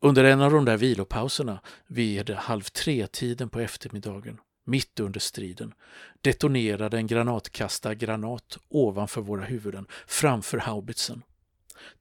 Under 0.00 0.24
en 0.24 0.40
av 0.40 0.52
de 0.52 0.64
där 0.64 0.76
vilopauserna 0.76 1.60
vid 1.86 2.30
halv 2.30 2.62
tre-tiden 2.62 3.48
på 3.48 3.60
eftermiddagen, 3.60 4.40
mitt 4.64 5.00
under 5.00 5.20
striden, 5.20 5.74
detonerade 6.20 6.96
en 6.96 7.06
granatkastargranat 7.06 8.58
ovanför 8.68 9.20
våra 9.20 9.44
huvuden, 9.44 9.86
framför 10.06 10.58
haubitsen. 10.58 11.22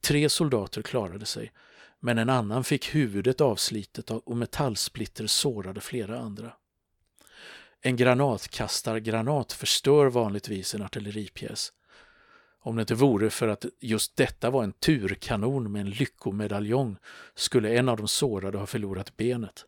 Tre 0.01 0.29
soldater 0.29 0.81
klarade 0.81 1.25
sig, 1.25 1.51
men 1.99 2.17
en 2.17 2.29
annan 2.29 2.63
fick 2.63 2.95
huvudet 2.95 3.41
avslitet 3.41 4.11
och 4.11 4.37
metallsplitter 4.37 5.27
sårade 5.27 5.81
flera 5.81 6.19
andra. 6.19 6.53
En 7.85 7.95
granatkastargranat 7.95 9.53
förstör 9.53 10.05
vanligtvis 10.05 10.75
en 10.75 10.81
artilleripjäs, 10.81 11.73
om 12.59 12.75
det 12.75 12.81
inte 12.81 12.95
vore 12.95 13.29
för 13.29 13.47
att 13.47 13.65
just 13.79 14.15
detta 14.15 14.49
var 14.49 14.63
en 14.63 14.71
turkanon 14.71 15.71
med 15.71 15.81
en 15.81 15.89
lyckomedaljong 15.89 16.97
skulle 17.35 17.77
en 17.77 17.89
av 17.89 17.97
de 17.97 18.07
sårade 18.07 18.57
ha 18.57 18.65
förlorat 18.65 19.17
benet. 19.17 19.65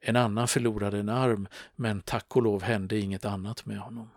En 0.00 0.16
annan 0.16 0.48
förlorade 0.48 0.98
en 0.98 1.08
arm, 1.08 1.48
men 1.76 2.00
tack 2.00 2.36
och 2.36 2.42
lov 2.42 2.62
hände 2.62 2.98
inget 2.98 3.24
annat 3.24 3.66
med 3.66 3.78
honom. 3.78 4.10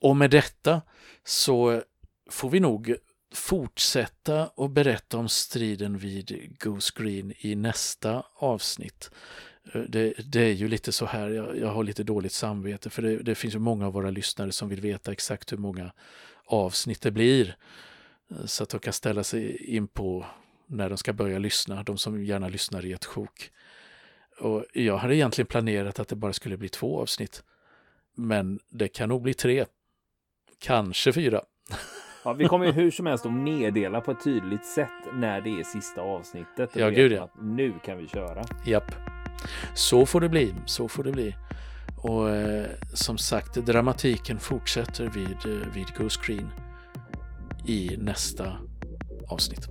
Och 0.00 0.16
med 0.16 0.30
detta 0.30 0.82
så 1.24 1.82
får 2.30 2.50
vi 2.50 2.60
nog 2.60 2.96
fortsätta 3.34 4.48
och 4.48 4.70
berätta 4.70 5.18
om 5.18 5.28
striden 5.28 5.98
vid 5.98 6.56
Goose 6.58 6.92
Green 6.96 7.32
i 7.38 7.54
nästa 7.54 8.24
avsnitt. 8.34 9.10
Det, 9.72 10.14
det, 10.18 10.40
är 10.40 10.52
ju 10.52 10.68
lite 10.68 10.92
så 10.92 11.06
här, 11.06 11.28
jag, 11.28 11.58
jag 11.58 11.68
har 11.68 11.84
lite 11.84 12.02
dåligt 12.02 12.32
samvete 12.32 12.90
för 12.90 13.02
det, 13.02 13.16
det, 13.16 13.34
finns 13.34 13.54
ju 13.54 13.58
många 13.58 13.86
av 13.86 13.92
våra 13.92 14.10
lyssnare 14.10 14.52
som 14.52 14.68
vill 14.68 14.80
veta 14.80 15.12
exakt 15.12 15.52
hur 15.52 15.56
många 15.56 15.92
avsnitt 16.44 17.00
det 17.00 17.10
blir. 17.10 17.56
Eh, 18.30 18.44
så 18.44 18.62
att 18.62 18.68
de 18.68 18.80
kan 18.80 18.92
ställa 18.92 19.24
sig 19.24 19.64
in 19.64 19.88
på 19.88 20.26
när 20.66 20.88
de 20.88 20.98
ska 20.98 21.12
börja 21.12 21.38
lyssna, 21.38 21.82
de 21.82 21.98
som 21.98 22.24
gärna 22.24 22.48
lyssnar 22.48 22.86
i 22.86 22.92
ett 22.92 23.04
sjok. 23.04 23.50
Och 24.38 24.64
jag 24.72 24.96
hade 24.96 25.16
egentligen 25.16 25.46
planerat 25.46 25.98
att 25.98 26.08
det 26.08 26.16
bara 26.16 26.32
skulle 26.32 26.56
bli 26.56 26.68
två 26.68 27.00
avsnitt. 27.00 27.42
Men 28.14 28.60
det 28.68 28.88
kan 28.88 29.08
nog 29.08 29.22
bli 29.22 29.34
tre, 29.34 29.64
kanske 30.58 31.12
fyra. 31.12 31.42
Ja, 32.24 32.32
vi 32.32 32.44
kommer 32.44 32.66
ju 32.66 32.72
hur 32.72 32.90
som 32.90 33.06
helst 33.06 33.26
att 33.26 33.32
meddela 33.32 34.00
på 34.00 34.10
ett 34.10 34.24
tydligt 34.24 34.66
sätt 34.66 34.88
när 35.14 35.40
det 35.40 35.50
är 35.50 35.64
sista 35.64 36.02
avsnittet. 36.02 36.70
Ja, 36.74 36.90
gud 36.90 37.12
ja. 37.12 37.30
nu 37.40 37.74
kan 37.84 37.98
vi 37.98 38.08
köra. 38.08 38.44
Japp. 38.66 39.19
Så 39.74 40.06
får 40.06 40.20
det 40.20 40.28
bli, 40.28 40.54
så 40.66 40.88
får 40.88 41.04
det 41.04 41.12
bli. 41.12 41.36
Och 41.96 42.30
eh, 42.30 42.66
som 42.94 43.18
sagt, 43.18 43.54
dramatiken 43.54 44.38
fortsätter 44.38 45.04
vid, 45.04 45.54
eh, 45.54 45.68
vid 45.74 45.86
Goose 45.98 46.20
Green 46.26 46.50
i 47.66 47.96
nästa 47.98 48.52
avsnitt. 49.28 49.68